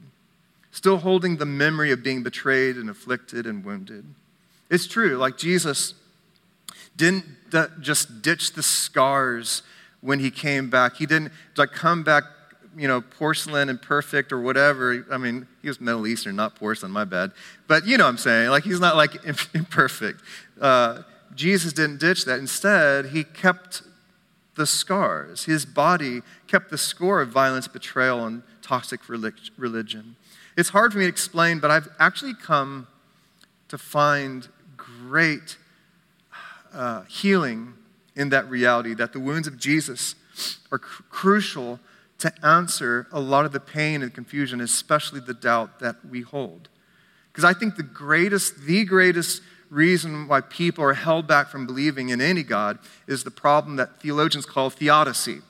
still 0.71 0.97
holding 0.97 1.37
the 1.37 1.45
memory 1.45 1.91
of 1.91 2.03
being 2.03 2.23
betrayed 2.23 2.75
and 2.75 2.89
afflicted 2.89 3.45
and 3.45 3.63
wounded. 3.63 4.05
It's 4.69 4.87
true, 4.87 5.17
like 5.17 5.37
Jesus 5.37 5.93
didn't 6.95 7.25
just 7.81 8.21
ditch 8.21 8.53
the 8.53 8.63
scars 8.63 9.63
when 10.01 10.19
he 10.19 10.31
came 10.31 10.69
back. 10.69 10.97
He 10.97 11.05
didn't 11.05 11.31
like 11.57 11.71
come 11.71 12.03
back, 12.03 12.23
you 12.75 12.87
know, 12.87 13.01
porcelain 13.01 13.69
and 13.69 13.81
perfect 13.81 14.31
or 14.31 14.41
whatever. 14.41 15.05
I 15.11 15.17
mean, 15.17 15.47
he 15.61 15.67
was 15.67 15.79
Middle 15.79 16.05
Eastern, 16.07 16.35
not 16.35 16.55
porcelain, 16.55 16.91
my 16.91 17.05
bad. 17.05 17.31
But 17.67 17.85
you 17.87 17.97
know 17.97 18.03
what 18.03 18.11
I'm 18.11 18.17
saying? 18.17 18.49
Like, 18.49 18.63
he's 18.63 18.79
not 18.79 18.95
like 18.95 19.23
imperfect. 19.53 20.21
Uh, 20.59 21.03
Jesus 21.35 21.73
didn't 21.73 21.99
ditch 21.99 22.25
that. 22.25 22.39
Instead, 22.39 23.07
he 23.07 23.23
kept 23.23 23.83
the 24.55 24.65
scars. 24.65 25.45
His 25.45 25.65
body 25.65 26.21
kept 26.47 26.69
the 26.69 26.77
score 26.77 27.21
of 27.21 27.29
violence, 27.29 27.67
betrayal, 27.67 28.25
and 28.25 28.43
toxic 28.61 29.01
religion. 29.09 30.15
It's 30.55 30.69
hard 30.69 30.93
for 30.93 30.99
me 30.99 31.05
to 31.05 31.09
explain, 31.09 31.59
but 31.59 31.71
I've 31.71 31.89
actually 31.99 32.35
come 32.35 32.87
to 33.69 33.77
find 33.77 34.47
great 34.77 35.57
uh, 36.73 37.03
healing 37.03 37.73
in 38.15 38.29
that 38.29 38.49
reality 38.49 38.93
that 38.93 39.13
the 39.13 39.19
wounds 39.19 39.47
of 39.47 39.57
Jesus 39.57 40.15
are 40.71 40.79
cr- 40.79 41.03
crucial 41.09 41.79
to 42.19 42.33
answer 42.45 43.07
a 43.11 43.19
lot 43.19 43.45
of 43.45 43.51
the 43.51 43.59
pain 43.59 44.01
and 44.01 44.13
confusion, 44.13 44.61
especially 44.61 45.19
the 45.19 45.33
doubt 45.33 45.79
that 45.79 45.97
we 46.05 46.21
hold. 46.21 46.69
Because 47.31 47.43
I 47.43 47.53
think 47.53 47.75
the 47.75 47.83
greatest, 47.83 48.61
the 48.61 48.85
greatest 48.85 49.41
reason 49.69 50.27
why 50.27 50.39
people 50.41 50.83
are 50.83 50.93
held 50.93 51.27
back 51.27 51.49
from 51.49 51.65
believing 51.65 52.09
in 52.09 52.21
any 52.21 52.43
God 52.43 52.77
is 53.07 53.23
the 53.23 53.31
problem 53.31 53.75
that 53.77 53.99
theologians 53.99 54.45
call 54.45 54.69
theodicy. 54.69 55.41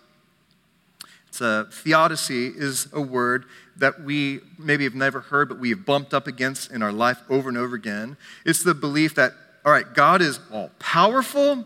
It's 1.27 1.41
a, 1.41 1.67
theodicy 1.71 2.47
is 2.47 2.88
a 2.93 3.01
word 3.01 3.45
that 3.75 4.03
we 4.03 4.39
maybe 4.57 4.83
have 4.83 4.95
never 4.95 5.19
heard, 5.19 5.49
but 5.49 5.59
we 5.59 5.69
have 5.71 5.86
bumped 5.86 6.13
up 6.13 6.27
against 6.27 6.71
in 6.71 6.81
our 6.81 6.91
life 6.91 7.17
over 7.29 7.49
and 7.49 7.57
over 7.57 7.75
again. 7.75 8.17
It's 8.45 8.63
the 8.63 8.73
belief 8.75 9.15
that, 9.15 9.33
all 9.65 9.71
right, 9.71 9.93
God 9.93 10.21
is 10.21 10.39
all 10.52 10.71
powerful 10.80 11.65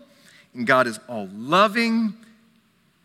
and 0.54 0.68
God 0.68 0.88
is 0.88 1.00
all 1.08 1.30
loving, 1.34 2.14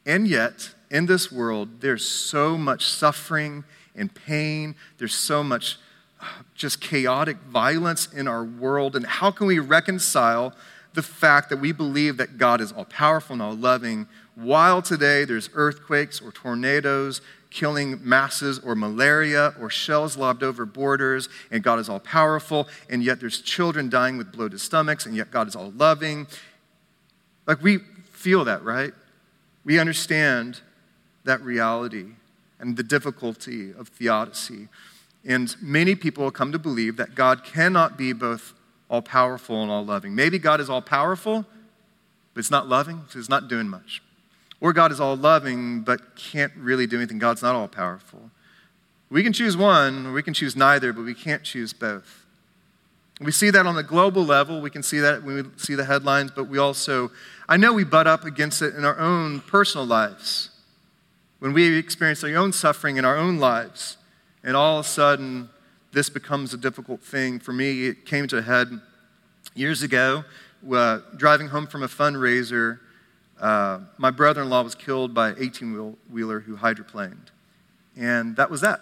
and 0.06 0.26
yet 0.26 0.70
in 0.90 1.06
this 1.06 1.32
world, 1.32 1.80
there's 1.80 2.06
so 2.06 2.56
much 2.58 2.86
suffering 2.86 3.64
and 3.94 4.14
pain, 4.14 4.74
there's 4.98 5.14
so 5.14 5.42
much 5.42 5.78
uh, 6.20 6.26
just 6.54 6.80
chaotic 6.80 7.36
violence 7.48 8.12
in 8.12 8.28
our 8.28 8.44
world. 8.44 8.94
And 8.96 9.06
how 9.06 9.30
can 9.30 9.46
we 9.46 9.58
reconcile 9.58 10.54
the 10.94 11.02
fact 11.02 11.48
that 11.50 11.58
we 11.58 11.72
believe 11.72 12.18
that 12.18 12.36
God 12.36 12.60
is 12.60 12.72
all 12.72 12.84
powerful 12.84 13.34
and 13.34 13.42
all 13.42 13.54
loving, 13.54 14.06
while 14.34 14.82
today 14.82 15.24
there's 15.24 15.48
earthquakes 15.54 16.20
or 16.20 16.30
tornadoes 16.32 17.22
killing 17.52 18.00
masses 18.02 18.58
or 18.58 18.74
malaria 18.74 19.54
or 19.60 19.68
shells 19.68 20.16
lobbed 20.16 20.42
over 20.42 20.64
borders, 20.64 21.28
and 21.50 21.62
God 21.62 21.78
is 21.78 21.88
all 21.88 22.00
powerful, 22.00 22.66
and 22.88 23.04
yet 23.04 23.20
there's 23.20 23.40
children 23.40 23.88
dying 23.88 24.16
with 24.16 24.32
bloated 24.32 24.60
stomachs, 24.60 25.06
and 25.06 25.14
yet 25.14 25.30
God 25.30 25.48
is 25.48 25.54
all 25.54 25.70
loving. 25.76 26.26
Like 27.46 27.62
we 27.62 27.78
feel 28.10 28.44
that, 28.44 28.64
right? 28.64 28.92
We 29.64 29.78
understand 29.78 30.60
that 31.24 31.40
reality 31.42 32.06
and 32.58 32.76
the 32.76 32.82
difficulty 32.82 33.70
of 33.72 33.88
theodicy. 33.88 34.68
And 35.24 35.54
many 35.60 35.94
people 35.94 36.30
come 36.30 36.52
to 36.52 36.58
believe 36.58 36.96
that 36.96 37.14
God 37.14 37.44
cannot 37.44 37.96
be 37.96 38.12
both 38.12 38.54
all 38.88 39.02
powerful 39.02 39.62
and 39.62 39.70
all 39.70 39.84
loving. 39.84 40.14
Maybe 40.14 40.38
God 40.38 40.60
is 40.60 40.68
all 40.68 40.82
powerful, 40.82 41.44
but 42.34 42.40
it's 42.40 42.50
not 42.50 42.68
loving, 42.68 43.02
so 43.08 43.18
it's 43.18 43.28
not 43.28 43.48
doing 43.48 43.68
much. 43.68 44.02
Or 44.62 44.72
God 44.72 44.92
is 44.92 45.00
all 45.00 45.16
loving, 45.16 45.80
but 45.80 46.14
can't 46.14 46.52
really 46.56 46.86
do 46.86 46.96
anything. 46.96 47.18
God's 47.18 47.42
not 47.42 47.56
all 47.56 47.66
powerful. 47.66 48.30
We 49.10 49.24
can 49.24 49.32
choose 49.32 49.56
one, 49.56 50.06
or 50.06 50.12
we 50.12 50.22
can 50.22 50.34
choose 50.34 50.54
neither, 50.54 50.92
but 50.92 51.04
we 51.04 51.14
can't 51.14 51.42
choose 51.42 51.72
both. 51.72 52.24
We 53.20 53.32
see 53.32 53.50
that 53.50 53.66
on 53.66 53.74
the 53.74 53.82
global 53.82 54.24
level. 54.24 54.60
We 54.60 54.70
can 54.70 54.84
see 54.84 55.00
that 55.00 55.24
when 55.24 55.34
we 55.34 55.42
see 55.56 55.74
the 55.74 55.84
headlines, 55.84 56.30
but 56.30 56.44
we 56.44 56.58
also, 56.58 57.10
I 57.48 57.56
know 57.56 57.72
we 57.72 57.82
butt 57.82 58.06
up 58.06 58.24
against 58.24 58.62
it 58.62 58.76
in 58.76 58.84
our 58.84 58.96
own 59.00 59.40
personal 59.40 59.84
lives. 59.84 60.50
When 61.40 61.52
we 61.52 61.76
experience 61.76 62.22
our 62.22 62.30
own 62.30 62.52
suffering 62.52 62.98
in 62.98 63.04
our 63.04 63.16
own 63.16 63.38
lives, 63.38 63.96
and 64.44 64.56
all 64.56 64.78
of 64.78 64.86
a 64.86 64.88
sudden, 64.88 65.50
this 65.92 66.08
becomes 66.08 66.54
a 66.54 66.56
difficult 66.56 67.00
thing. 67.00 67.40
For 67.40 67.52
me, 67.52 67.88
it 67.88 68.06
came 68.06 68.28
to 68.28 68.38
a 68.38 68.42
head 68.42 68.80
years 69.56 69.82
ago, 69.82 70.22
uh, 70.72 71.00
driving 71.16 71.48
home 71.48 71.66
from 71.66 71.82
a 71.82 71.88
fundraiser. 71.88 72.78
Uh, 73.42 73.80
my 73.98 74.10
brother 74.10 74.40
in 74.40 74.48
law 74.48 74.62
was 74.62 74.74
killed 74.74 75.12
by 75.12 75.30
an 75.30 75.36
18 75.38 75.96
wheeler 76.10 76.40
who 76.40 76.56
hydroplaned. 76.56 77.28
And 77.96 78.36
that 78.36 78.50
was 78.50 78.62
that. 78.62 78.80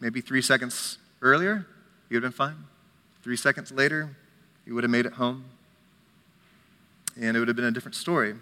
Maybe 0.00 0.20
three 0.20 0.42
seconds 0.42 0.98
earlier, 1.22 1.66
he 2.08 2.16
would 2.16 2.24
have 2.24 2.32
been 2.32 2.36
fine. 2.36 2.64
Three 3.22 3.36
seconds 3.36 3.72
later, 3.72 4.16
he 4.64 4.72
would 4.72 4.84
have 4.84 4.90
made 4.90 5.06
it 5.06 5.14
home. 5.14 5.44
And 7.18 7.36
it 7.36 7.40
would 7.40 7.48
have 7.48 7.56
been 7.56 7.64
a 7.64 7.70
different 7.70 7.94
story. 7.94 8.34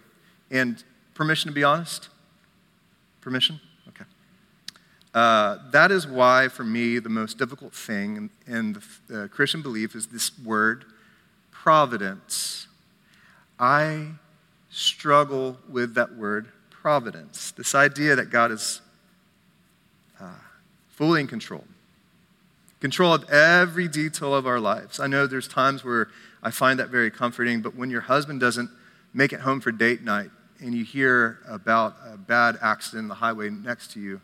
And 0.50 0.82
permission 1.14 1.48
to 1.48 1.54
be 1.54 1.62
honest? 1.62 2.08
Permission? 3.20 3.60
Uh, 5.12 5.58
that 5.72 5.90
is 5.90 6.06
why, 6.06 6.48
for 6.48 6.62
me, 6.62 6.98
the 6.98 7.08
most 7.08 7.36
difficult 7.36 7.74
thing 7.74 8.30
in, 8.46 8.54
in 8.54 8.72
the 9.08 9.24
uh, 9.24 9.28
Christian 9.28 9.60
belief 9.60 9.96
is 9.96 10.06
this 10.06 10.38
word, 10.38 10.84
providence. 11.50 12.68
I 13.58 14.12
struggle 14.70 15.58
with 15.68 15.94
that 15.94 16.16
word, 16.16 16.48
providence. 16.70 17.50
This 17.50 17.74
idea 17.74 18.16
that 18.16 18.30
God 18.30 18.50
is 18.52 18.80
uh, 20.20 20.34
fully 20.88 21.20
in 21.20 21.26
control, 21.26 21.64
control 22.80 23.12
of 23.12 23.28
every 23.30 23.88
detail 23.88 24.34
of 24.34 24.46
our 24.46 24.60
lives. 24.60 25.00
I 25.00 25.06
know 25.06 25.26
there's 25.26 25.48
times 25.48 25.84
where 25.84 26.08
I 26.42 26.50
find 26.50 26.78
that 26.78 26.88
very 26.88 27.10
comforting, 27.10 27.60
but 27.60 27.74
when 27.74 27.90
your 27.90 28.02
husband 28.02 28.40
doesn't 28.40 28.70
make 29.12 29.32
it 29.32 29.40
home 29.40 29.60
for 29.60 29.72
date 29.72 30.02
night 30.02 30.30
and 30.60 30.74
you 30.74 30.84
hear 30.84 31.38
about 31.48 31.96
a 32.06 32.16
bad 32.16 32.58
accident 32.62 33.04
on 33.04 33.08
the 33.08 33.14
highway 33.14 33.50
next 33.50 33.92
to 33.92 34.00
you, 34.00 34.20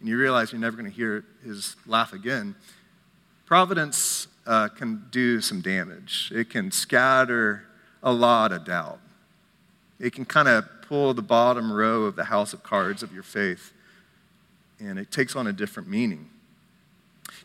and 0.00 0.08
you 0.08 0.16
realize 0.16 0.52
you're 0.52 0.60
never 0.60 0.76
going 0.76 0.90
to 0.90 0.96
hear 0.96 1.24
his 1.44 1.76
laugh 1.86 2.12
again, 2.12 2.54
providence 3.46 4.28
uh, 4.46 4.68
can 4.68 5.04
do 5.10 5.40
some 5.40 5.60
damage. 5.60 6.30
It 6.34 6.50
can 6.50 6.70
scatter 6.70 7.64
a 8.02 8.12
lot 8.12 8.52
of 8.52 8.64
doubt. 8.64 9.00
It 10.00 10.12
can 10.12 10.24
kind 10.24 10.48
of 10.48 10.64
pull 10.82 11.12
the 11.14 11.22
bottom 11.22 11.72
row 11.72 12.04
of 12.04 12.16
the 12.16 12.24
house 12.24 12.52
of 12.52 12.62
cards 12.62 13.02
of 13.02 13.12
your 13.12 13.22
faith, 13.22 13.72
and 14.78 14.98
it 14.98 15.10
takes 15.10 15.34
on 15.36 15.46
a 15.46 15.52
different 15.52 15.88
meaning. 15.88 16.30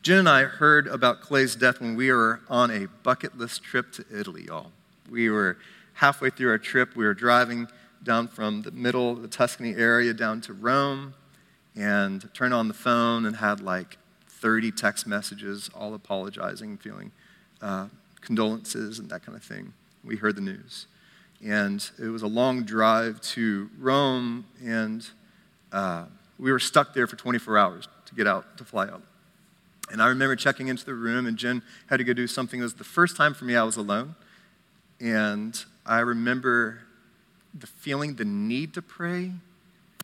Jen 0.02 0.20
and 0.20 0.30
I 0.30 0.44
heard 0.44 0.88
about 0.88 1.22
Clay's 1.22 1.56
death 1.56 1.80
when 1.80 1.96
we 1.96 2.12
were 2.12 2.42
on 2.50 2.72
a 2.72 2.88
bucket 3.04 3.38
list 3.38 3.64
trip 3.64 3.92
to 3.94 4.06
Italy, 4.12 4.44
y'all. 4.48 4.72
We 5.10 5.30
were 5.30 5.58
halfway 5.94 6.30
through 6.30 6.50
our 6.50 6.58
trip. 6.58 6.96
We 6.96 7.06
were 7.06 7.14
driving 7.14 7.68
down 8.04 8.28
from 8.28 8.64
the 8.64 8.72
middle 8.72 9.12
of 9.12 9.22
the 9.22 9.28
Tuscany 9.28 9.76
area 9.76 10.14
down 10.14 10.42
to 10.42 10.54
Rome 10.54 11.14
and 11.76 12.30
turned 12.34 12.54
on 12.54 12.68
the 12.68 12.74
phone 12.74 13.26
and 13.26 13.38
had 13.38 13.62
like 13.62 13.98
30 14.28 14.72
text 14.72 15.08
messages, 15.08 15.70
all 15.74 15.94
apologizing, 15.94 16.78
feeling 16.78 17.12
uh, 17.62 17.88
condolences 18.22 19.00
and 19.00 19.10
that 19.10 19.26
kind 19.26 19.38
of 19.38 19.44
thing. 19.44 19.74
We 20.04 20.18
heard 20.18 20.36
the 20.36 20.42
news. 20.42 20.88
And 21.44 21.88
it 22.00 22.08
was 22.08 22.22
a 22.22 22.28
long 22.28 22.64
drive 22.64 23.20
to 23.22 23.70
Rome, 23.78 24.46
and 24.64 25.06
uh, 25.72 26.06
we 26.40 26.52
were 26.52 26.60
stuck 26.60 26.94
there 26.94 27.06
for 27.06 27.16
24 27.16 27.58
hours 27.58 27.88
to 28.06 28.16
get 28.16 28.28
out, 28.28 28.58
to 28.58 28.64
fly 28.64 28.88
out. 28.88 29.02
And 29.92 30.02
I 30.02 30.08
remember 30.08 30.36
checking 30.36 30.70
into 30.70 30.86
the 30.86 30.94
room, 30.94 31.26
and 31.26 31.38
Jen 31.38 31.62
had 31.88 31.98
to 31.98 32.04
go 32.04 32.14
do 32.14 32.28
something. 32.28 32.60
It 32.60 32.64
was 32.64 32.76
the 32.76 32.84
first 32.84 33.18
time 33.18 33.34
for 33.34 33.46
me 33.46 33.56
I 33.56 33.64
was 33.64 33.76
alone. 33.76 34.16
And 35.02 35.62
I 35.86 36.00
remember 36.00 36.80
the 37.54 37.68
feeling 37.68 38.16
the 38.16 38.26
need 38.26 38.74
to 38.76 38.82
pray, 38.82 39.32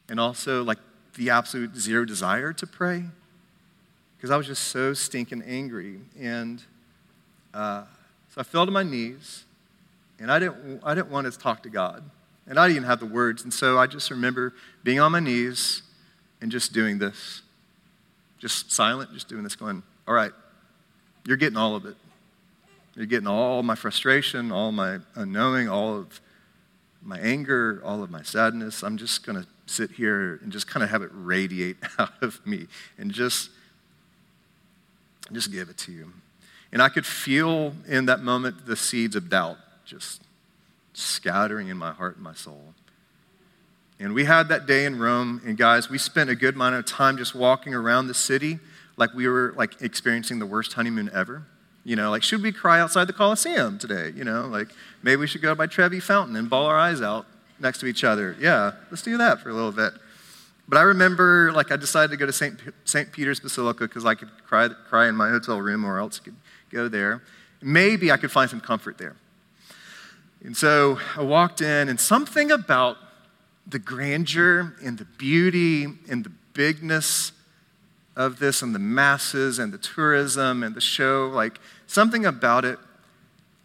and 0.10 0.19
also 0.19 0.63
like 0.63 0.80
the 1.15 1.30
absolute 1.30 1.75
zero 1.75 2.06
desire 2.06 2.54
to 2.54 2.67
pray 2.67 3.06
because 4.19 4.32
I 4.32 4.38
was 4.38 4.47
just 4.47 4.63
so 4.63 4.93
stinking 4.93 5.43
angry. 5.43 6.02
And 6.19 6.62
uh, 7.54 7.84
so 8.34 8.41
I 8.41 8.43
fell 8.43 8.65
to 8.65 8.71
my 8.71 8.84
knees, 8.84 9.45
and 10.19 10.32
I 10.32 10.39
didn't, 10.39 10.82
I 10.84 10.93
didn't 10.93 11.10
want 11.10 11.32
to 11.32 11.38
talk 11.38 11.63
to 11.63 11.69
God. 11.69 12.03
And 12.47 12.60
I 12.60 12.67
didn't 12.67 12.86
have 12.86 12.99
the 12.99 13.05
words. 13.05 13.43
And 13.43 13.53
so 13.53 13.77
I 13.77 13.86
just 13.88 14.10
remember 14.10 14.53
being 14.84 14.99
on 14.99 15.12
my 15.12 15.19
knees 15.19 15.84
and 16.41 16.51
just 16.51 16.73
doing 16.73 16.97
this. 16.97 17.43
Just 18.39 18.71
silent, 18.71 19.13
just 19.13 19.27
doing 19.27 19.43
this, 19.43 19.55
going, 19.55 19.84
All 20.08 20.13
right, 20.13 20.32
you're 21.25 21.38
getting 21.38 21.58
all 21.58 21.75
of 21.75 21.86
it. 21.86 21.95
You're 22.95 23.05
getting 23.05 23.27
all 23.27 23.62
my 23.63 23.75
frustration, 23.75 24.51
all 24.51 24.71
my 24.71 24.99
unknowing, 25.15 25.69
all 25.69 25.95
of 25.95 26.19
my 27.01 27.19
anger, 27.19 27.82
all 27.86 28.01
of 28.01 28.10
my 28.10 28.23
sadness. 28.23 28.84
I'm 28.84 28.97
just 28.97 29.25
going 29.25 29.41
to 29.41 29.47
sit 29.67 29.91
here 29.91 30.39
and 30.41 30.51
just 30.51 30.67
kind 30.67 30.84
of 30.84 30.89
have 30.89 31.03
it 31.03 31.12
radiate 31.13 31.77
out 31.99 32.21
of 32.21 32.45
me 32.45 32.67
and 32.97 33.12
just 33.12 33.51
just 35.32 35.51
give 35.51 35.69
it 35.69 35.77
to 35.77 35.91
you. 35.91 36.12
And 36.71 36.82
I 36.82 36.89
could 36.89 37.05
feel 37.05 37.73
in 37.88 38.05
that 38.08 38.21
moment 38.21 38.65
the 38.65 38.75
seeds 38.75 39.15
of 39.15 39.29
doubt 39.29 39.58
just 39.89 40.21
scattering 40.93 41.67
in 41.67 41.78
my 41.78 41.91
heart 41.91 42.15
and 42.15 42.23
my 42.23 42.34
soul. 42.34 42.73
And 43.99 44.13
we 44.13 44.23
had 44.23 44.47
that 44.49 44.65
day 44.65 44.86
in 44.86 44.99
Rome, 44.99 45.41
and 45.45 45.58
guys, 45.58 45.89
we 45.89 45.97
spent 45.97 46.30
a 46.30 46.36
good 46.36 46.56
amount 46.56 46.75
of 46.75 46.86
time 46.86 47.17
just 47.17 47.36
walking 47.36 47.73
around 47.73 48.08
the 48.08 48.13
city 48.13 48.60
like 48.95 49.13
we 49.13 49.28
were 49.28 49.54
like 49.58 49.82
experiencing 49.82 50.39
the 50.39 50.45
worst 50.45 50.73
honeymoon 50.73 51.10
ever. 51.13 51.43
You 51.84 51.95
know, 51.95 52.12
like 52.12 52.21
should 52.21 52.43
we 52.43 52.52
cry 52.52 52.80
outside 52.80 53.06
the 53.06 53.13
Colosseum 53.13 53.80
today? 53.80 54.12
You 54.15 54.23
know, 54.23 54.47
like 54.47 54.69
maybe 55.02 55.17
we 55.17 55.28
should 55.28 55.41
go 55.41 55.56
by 55.56 55.65
Trevi 55.65 55.99
Fountain 55.99 56.36
and 56.36 56.49
bawl 56.49 56.65
our 56.65 56.78
eyes 56.78 57.02
out 57.02 57.25
next 57.60 57.80
to 57.80 57.88
each 57.88 58.04
other. 58.04 58.36
Yeah, 58.39 58.73
let's 58.91 59.02
do 59.02 59.17
that 59.17 59.41
for 59.41 59.49
a 59.49 59.54
little 59.54 59.71
bit. 59.71 59.93
But 60.67 60.78
I 60.78 60.82
remember, 60.84 61.52
like, 61.52 61.71
I 61.71 61.78
decided 61.78 62.12
to 62.12 62.17
go 62.17 62.28
to 62.28 62.32
St. 62.32 62.63
P- 62.63 62.71
St. 62.86 63.12
Peter's 63.12 63.39
Basilica 63.39 63.86
because 63.86 64.06
I 64.06 64.13
could 64.13 64.30
cry, 64.45 64.69
cry 64.88 65.08
in 65.08 65.15
my 65.15 65.30
hotel 65.30 65.60
room 65.60 65.84
or 65.84 65.97
else 65.97 66.19
could 66.19 66.36
go 66.69 66.88
there. 66.88 67.23
Maybe 67.60 68.12
I 68.12 68.17
could 68.17 68.32
find 68.32 68.47
some 68.47 68.62
comfort 68.62 68.99
there. 68.99 69.15
And 70.43 70.56
so 70.56 70.99
I 71.17 71.21
walked 71.21 71.62
in, 71.62 71.89
and 71.89 71.99
something 71.99 72.52
about 72.52 72.97
the 73.67 73.80
grandeur 73.80 74.73
and 74.84 74.97
the 74.97 75.06
beauty 75.06 75.86
and 76.10 76.23
the 76.23 76.32
bigness 76.54 77.32
of 78.15 78.39
this 78.39 78.62
and 78.62 78.73
the 78.73 78.80
masses 78.80 79.60
and 79.60 79.71
the 79.71 79.78
tourism 79.78 80.63
and 80.63 80.75
the 80.75 80.82
show, 80.82 81.30
like, 81.34 81.60
something 81.88 82.25
about 82.25 82.65
it 82.65 82.80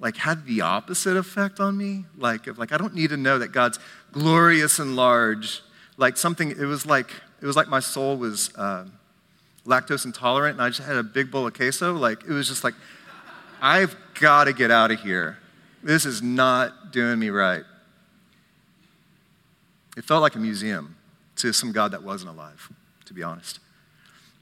like 0.04 0.16
had 0.16 0.44
the 0.46 0.60
opposite 0.60 1.16
effect 1.16 1.60
on 1.60 1.76
me. 1.76 2.04
Like, 2.18 2.58
like 2.58 2.72
I 2.72 2.76
don't 2.76 2.94
need 2.94 3.10
to 3.10 3.16
know 3.16 3.38
that 3.38 3.52
God's 3.52 3.78
glorious 4.12 4.78
and 4.78 4.96
large. 4.96 5.62
Like 5.96 6.16
something, 6.16 6.50
it 6.50 6.66
was 6.66 6.84
like 6.84 7.10
it 7.40 7.46
was 7.46 7.56
like 7.56 7.68
my 7.68 7.80
soul 7.80 8.16
was 8.16 8.54
uh, 8.56 8.86
lactose 9.66 10.04
intolerant, 10.04 10.58
and 10.58 10.62
I 10.62 10.68
just 10.68 10.82
had 10.82 10.96
a 10.96 11.02
big 11.02 11.30
bowl 11.30 11.46
of 11.46 11.54
queso. 11.54 11.94
Like 11.94 12.22
it 12.24 12.32
was 12.32 12.48
just 12.48 12.64
like, 12.64 12.74
I've 13.62 13.96
got 14.20 14.44
to 14.44 14.52
get 14.52 14.70
out 14.70 14.90
of 14.90 15.00
here. 15.00 15.38
This 15.84 16.06
is 16.06 16.22
not 16.22 16.92
doing 16.92 17.18
me 17.18 17.28
right. 17.28 17.62
It 19.98 20.04
felt 20.04 20.22
like 20.22 20.34
a 20.34 20.38
museum 20.38 20.96
to 21.36 21.52
some 21.52 21.72
God 21.72 21.92
that 21.92 22.02
wasn't 22.02 22.30
alive, 22.30 22.72
to 23.04 23.12
be 23.12 23.22
honest. 23.22 23.60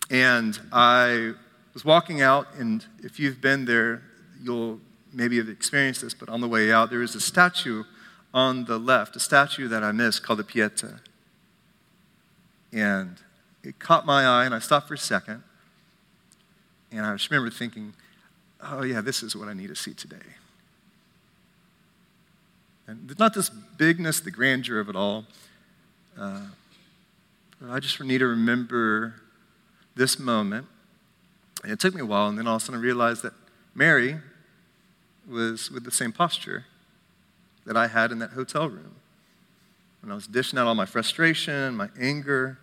And 0.09 0.59
I 0.73 1.33
was 1.75 1.85
walking 1.85 2.23
out, 2.23 2.47
and 2.57 2.87
if 3.03 3.19
you've 3.19 3.41
been 3.41 3.65
there, 3.65 4.03
you'll 4.41 4.79
maybe 5.13 5.37
have 5.39 5.49
experienced 5.49 6.03
this, 6.03 6.15
but 6.15 6.29
on 6.29 6.41
the 6.41 6.49
way 6.49 6.71
out, 6.71 6.91
there 6.91 7.01
was 7.01 7.17
a 7.17 7.21
statue 7.21 7.83
on 8.33 8.65
the 8.65 8.79
left, 8.79 9.17
a 9.17 9.21
statue 9.21 9.67
that 9.67 9.83
I 9.83 9.91
missed 9.91 10.23
called 10.23 10.39
the 10.39 10.45
Pieta. 10.45 11.01
And 12.73 13.17
it 13.65 13.81
caught 13.81 14.07
my 14.07 14.25
eye, 14.25 14.45
and 14.45 14.55
I 14.55 14.61
stopped 14.61 14.87
for 14.87 14.95
a 14.95 14.99
second. 14.99 15.43
And 16.93 17.05
I 17.05 17.13
just 17.15 17.29
remember 17.31 17.51
thinking, 17.51 17.95
oh, 18.63 18.85
yeah, 18.85 19.01
this 19.01 19.25
is 19.25 19.35
what 19.35 19.49
I 19.49 19.55
need 19.55 19.69
to 19.69 19.77
see 19.77 19.93
today. 19.93 20.17
And 22.87 23.15
not 23.19 23.35
this 23.35 23.49
bigness, 23.49 24.21
the 24.21 24.31
grandeur 24.31 24.81
of 24.81 24.89
it 24.89 24.97
all. 24.97 25.25
Uh, 26.19 26.43
I 27.69 27.79
just 27.79 28.01
need 28.01 28.19
to 28.19 28.27
remember 28.27 29.15
this 29.95 30.19
moment. 30.19 30.67
And 31.63 31.71
it 31.71 31.79
took 31.79 31.95
me 31.95 32.01
a 32.01 32.07
while, 32.07 32.29
and 32.29 32.37
then 32.37 32.47
all 32.47 32.57
of 32.57 32.63
a 32.63 32.65
sudden 32.65 32.81
I 32.81 32.83
realized 32.83 33.23
that 33.23 33.35
Mary 33.75 34.17
was 35.29 35.71
with 35.71 35.85
the 35.85 35.91
same 35.91 36.13
posture 36.13 36.67
that 37.65 37.77
I 37.77 37.87
had 37.87 38.11
in 38.11 38.19
that 38.19 38.31
hotel 38.31 38.69
room. 38.69 38.97
When 40.01 40.11
I 40.11 40.15
was 40.17 40.27
dishing 40.27 40.59
out 40.59 40.67
all 40.67 40.75
my 40.75 40.87
frustration, 40.87 41.77
my 41.77 41.89
anger, 41.99 42.59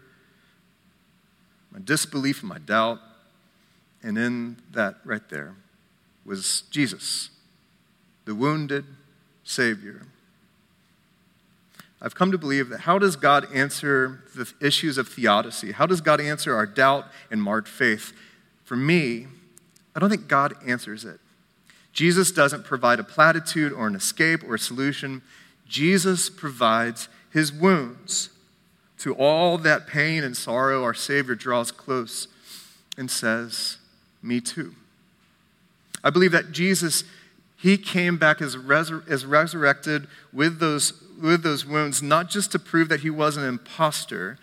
my 1.71 1.79
disbelief, 1.83 2.41
and 2.41 2.49
my 2.49 2.59
doubt. 2.59 2.99
And 4.03 4.17
in 4.17 4.57
that 4.71 4.95
right 5.05 5.27
there 5.29 5.55
was 6.25 6.63
Jesus, 6.69 7.29
the 8.25 8.35
wounded 8.35 8.85
Savior. 9.49 10.03
I've 12.01 12.15
come 12.15 12.31
to 12.31 12.37
believe 12.37 12.69
that 12.69 12.81
how 12.81 12.99
does 12.99 13.15
God 13.15 13.47
answer 13.53 14.23
the 14.35 14.51
issues 14.61 14.97
of 14.97 15.07
theodicy? 15.07 15.71
How 15.71 15.85
does 15.85 16.01
God 16.01 16.21
answer 16.21 16.55
our 16.55 16.65
doubt 16.65 17.07
and 17.29 17.41
marred 17.41 17.67
faith? 17.67 18.13
For 18.63 18.77
me, 18.77 19.27
I 19.95 19.99
don't 19.99 20.09
think 20.09 20.27
God 20.27 20.53
answers 20.65 21.03
it. 21.03 21.19
Jesus 21.91 22.31
doesn't 22.31 22.63
provide 22.63 22.99
a 22.99 23.03
platitude 23.03 23.73
or 23.73 23.87
an 23.87 23.95
escape 23.95 24.43
or 24.43 24.55
a 24.55 24.59
solution. 24.59 25.23
Jesus 25.67 26.29
provides 26.29 27.09
his 27.31 27.51
wounds. 27.51 28.29
To 28.99 29.13
all 29.15 29.57
that 29.57 29.87
pain 29.87 30.23
and 30.23 30.37
sorrow, 30.37 30.83
our 30.83 30.93
Savior 30.93 31.33
draws 31.33 31.71
close 31.71 32.27
and 32.97 33.09
says, 33.09 33.77
Me 34.21 34.39
too. 34.39 34.75
I 36.03 36.11
believe 36.11 36.31
that 36.33 36.51
Jesus, 36.51 37.03
he 37.61 37.77
came 37.77 38.17
back 38.17 38.41
as, 38.41 38.55
resur- 38.55 39.07
as 39.09 39.25
resurrected 39.25 40.07
with 40.31 40.59
those, 40.59 40.93
with 41.21 41.43
those 41.43 41.65
wounds, 41.65 42.01
not 42.01 42.29
just 42.29 42.53
to 42.53 42.59
prove 42.59 42.87
that 42.87 43.01
he 43.01 43.09
was 43.09 43.35
an 43.35 43.43
impostor, 43.43 44.37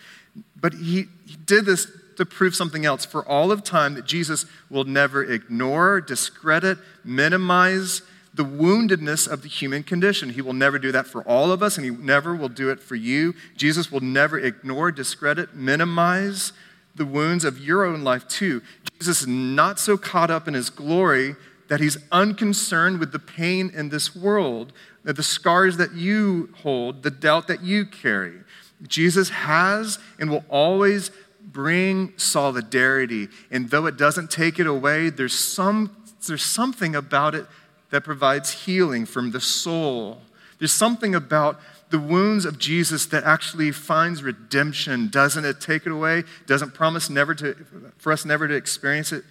but 0.54 0.74
he, 0.74 1.06
he 1.24 1.36
did 1.46 1.64
this 1.64 1.90
to 2.16 2.26
prove 2.26 2.54
something 2.54 2.84
else 2.84 3.06
for 3.06 3.26
all 3.26 3.50
of 3.50 3.64
time 3.64 3.94
that 3.94 4.04
Jesus 4.04 4.44
will 4.68 4.84
never 4.84 5.24
ignore, 5.24 6.00
discredit, 6.00 6.76
minimize 7.04 8.02
the 8.34 8.44
woundedness 8.44 9.26
of 9.26 9.40
the 9.40 9.48
human 9.48 9.82
condition. 9.82 10.28
He 10.28 10.42
will 10.42 10.52
never 10.52 10.78
do 10.78 10.92
that 10.92 11.06
for 11.06 11.22
all 11.22 11.50
of 11.52 11.62
us, 11.62 11.78
and 11.78 11.86
He 11.86 11.90
never 11.90 12.36
will 12.36 12.50
do 12.50 12.68
it 12.68 12.80
for 12.82 12.96
you. 12.96 13.34
Jesus 13.56 13.90
will 13.90 14.00
never 14.00 14.38
ignore, 14.38 14.92
discredit, 14.92 15.54
minimize 15.54 16.52
the 16.94 17.06
wounds 17.06 17.44
of 17.44 17.58
your 17.58 17.86
own 17.86 18.04
life, 18.04 18.28
too. 18.28 18.62
Jesus 18.98 19.22
is 19.22 19.26
not 19.26 19.78
so 19.78 19.96
caught 19.96 20.30
up 20.30 20.46
in 20.46 20.52
His 20.52 20.68
glory 20.68 21.34
that 21.68 21.80
He's 21.80 21.98
unconcerned 22.12 22.98
with 22.98 23.12
the 23.12 23.18
pain 23.18 23.70
in 23.74 23.88
this 23.88 24.14
world, 24.14 24.72
that 25.04 25.16
the 25.16 25.22
scars 25.22 25.76
that 25.76 25.94
you 25.94 26.52
hold, 26.62 27.02
the 27.02 27.10
doubt 27.10 27.48
that 27.48 27.62
you 27.62 27.84
carry. 27.86 28.40
Jesus 28.86 29.30
has 29.30 29.98
and 30.18 30.30
will 30.30 30.44
always 30.48 31.10
bring 31.40 32.12
solidarity. 32.18 33.28
And 33.50 33.70
though 33.70 33.86
it 33.86 33.96
doesn't 33.96 34.30
take 34.30 34.58
it 34.58 34.66
away, 34.66 35.10
there's, 35.10 35.38
some, 35.38 35.96
there's 36.26 36.44
something 36.44 36.94
about 36.94 37.34
it 37.34 37.46
that 37.90 38.04
provides 38.04 38.64
healing 38.64 39.06
from 39.06 39.30
the 39.30 39.40
soul. 39.40 40.20
There's 40.58 40.72
something 40.72 41.14
about 41.14 41.60
the 41.90 41.98
wounds 41.98 42.44
of 42.44 42.58
Jesus 42.58 43.06
that 43.06 43.24
actually 43.24 43.70
finds 43.70 44.22
redemption. 44.22 45.08
Doesn't 45.08 45.44
it 45.44 45.60
take 45.60 45.86
it 45.86 45.92
away? 45.92 46.24
Doesn't 46.46 46.74
promise 46.74 47.08
never 47.08 47.34
to, 47.36 47.54
for 47.96 48.12
us 48.12 48.24
never 48.24 48.48
to 48.48 48.54
experience 48.54 49.12
it, 49.12 49.24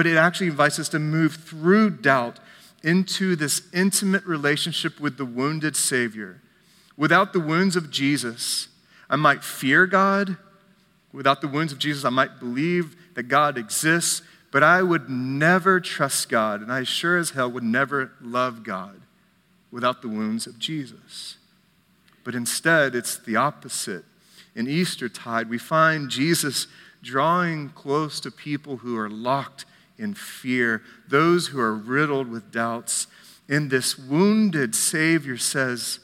but 0.00 0.06
it 0.06 0.16
actually 0.16 0.46
invites 0.46 0.78
us 0.78 0.88
to 0.88 0.98
move 0.98 1.34
through 1.34 1.90
doubt 1.90 2.38
into 2.82 3.36
this 3.36 3.60
intimate 3.74 4.24
relationship 4.24 4.98
with 4.98 5.18
the 5.18 5.26
wounded 5.26 5.76
Savior. 5.76 6.40
Without 6.96 7.34
the 7.34 7.38
wounds 7.38 7.76
of 7.76 7.90
Jesus, 7.90 8.68
I 9.10 9.16
might 9.16 9.44
fear 9.44 9.86
God. 9.86 10.38
Without 11.12 11.42
the 11.42 11.48
wounds 11.48 11.70
of 11.70 11.78
Jesus, 11.78 12.06
I 12.06 12.08
might 12.08 12.40
believe 12.40 12.96
that 13.12 13.24
God 13.24 13.58
exists, 13.58 14.22
but 14.50 14.62
I 14.62 14.82
would 14.82 15.10
never 15.10 15.80
trust 15.80 16.30
God, 16.30 16.62
and 16.62 16.72
I 16.72 16.84
sure 16.84 17.18
as 17.18 17.32
hell 17.32 17.50
would 17.50 17.62
never 17.62 18.12
love 18.22 18.62
God 18.62 19.02
without 19.70 20.00
the 20.00 20.08
wounds 20.08 20.46
of 20.46 20.58
Jesus. 20.58 21.36
But 22.24 22.34
instead, 22.34 22.94
it's 22.94 23.18
the 23.18 23.36
opposite. 23.36 24.06
In 24.54 24.66
Eastertide, 24.66 25.50
we 25.50 25.58
find 25.58 26.08
Jesus 26.08 26.68
drawing 27.02 27.68
close 27.68 28.18
to 28.20 28.30
people 28.30 28.78
who 28.78 28.96
are 28.96 29.10
locked 29.10 29.66
in 30.00 30.14
fear, 30.14 30.82
those 31.08 31.48
who 31.48 31.60
are 31.60 31.74
riddled 31.74 32.28
with 32.28 32.50
doubts. 32.50 33.06
And 33.48 33.70
this 33.70 33.98
wounded 33.98 34.74
Savior 34.74 35.36
says, 35.36 36.00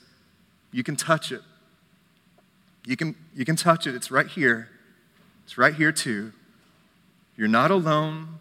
You 0.72 0.82
can 0.82 0.96
touch 0.96 1.32
it. 1.32 1.42
You 2.84 2.96
can, 2.96 3.16
you 3.34 3.44
can 3.44 3.56
touch 3.56 3.86
it. 3.86 3.94
It's 3.94 4.10
right 4.10 4.28
here. 4.28 4.68
It's 5.44 5.58
right 5.58 5.74
here, 5.74 5.92
too. 5.92 6.32
You're 7.36 7.48
not 7.48 7.70
alone. 7.70 8.38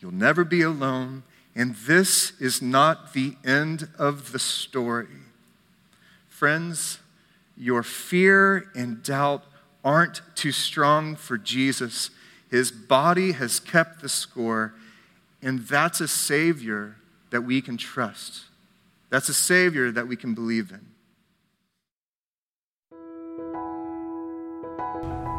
You'll 0.00 0.12
never 0.12 0.44
be 0.44 0.62
alone. 0.62 1.24
And 1.54 1.74
this 1.74 2.32
is 2.40 2.62
not 2.62 3.12
the 3.12 3.36
end 3.44 3.88
of 3.98 4.30
the 4.32 4.38
story. 4.38 5.08
Friends, 6.28 7.00
your 7.56 7.82
fear 7.82 8.70
and 8.76 9.02
doubt 9.02 9.44
aren't 9.84 10.22
too 10.36 10.52
strong 10.52 11.16
for 11.16 11.36
Jesus. 11.36 12.10
His 12.50 12.70
body 12.70 13.32
has 13.32 13.58
kept 13.58 14.00
the 14.00 14.08
score, 14.08 14.74
and 15.42 15.60
that's 15.60 16.00
a 16.00 16.08
Savior 16.08 16.96
that 17.30 17.42
we 17.42 17.60
can 17.60 17.76
trust. 17.76 18.44
That's 19.10 19.28
a 19.28 19.34
Savior 19.34 19.90
that 19.90 20.08
we 20.08 20.16
can 20.16 20.34
believe 20.34 20.70
in. 20.70 20.86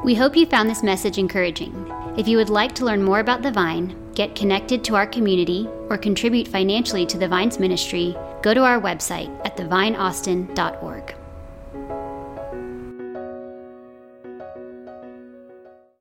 We 0.03 0.15
hope 0.15 0.35
you 0.37 0.45
found 0.45 0.69
this 0.69 0.81
message 0.81 1.17
encouraging. 1.17 1.85
If 2.17 2.27
you 2.27 2.37
would 2.37 2.49
like 2.49 2.73
to 2.75 2.85
learn 2.85 3.03
more 3.03 3.19
about 3.19 3.41
the 3.41 3.51
Vine, 3.51 3.95
get 4.15 4.33
connected 4.33 4.83
to 4.85 4.95
our 4.95 5.05
community, 5.05 5.67
or 5.89 5.97
contribute 5.97 6.47
financially 6.47 7.05
to 7.05 7.17
the 7.17 7.27
Vine's 7.27 7.59
ministry, 7.59 8.15
go 8.41 8.53
to 8.53 8.63
our 8.63 8.79
website 8.79 9.29
at 9.45 9.57
thevineaustin.org. 9.57 11.18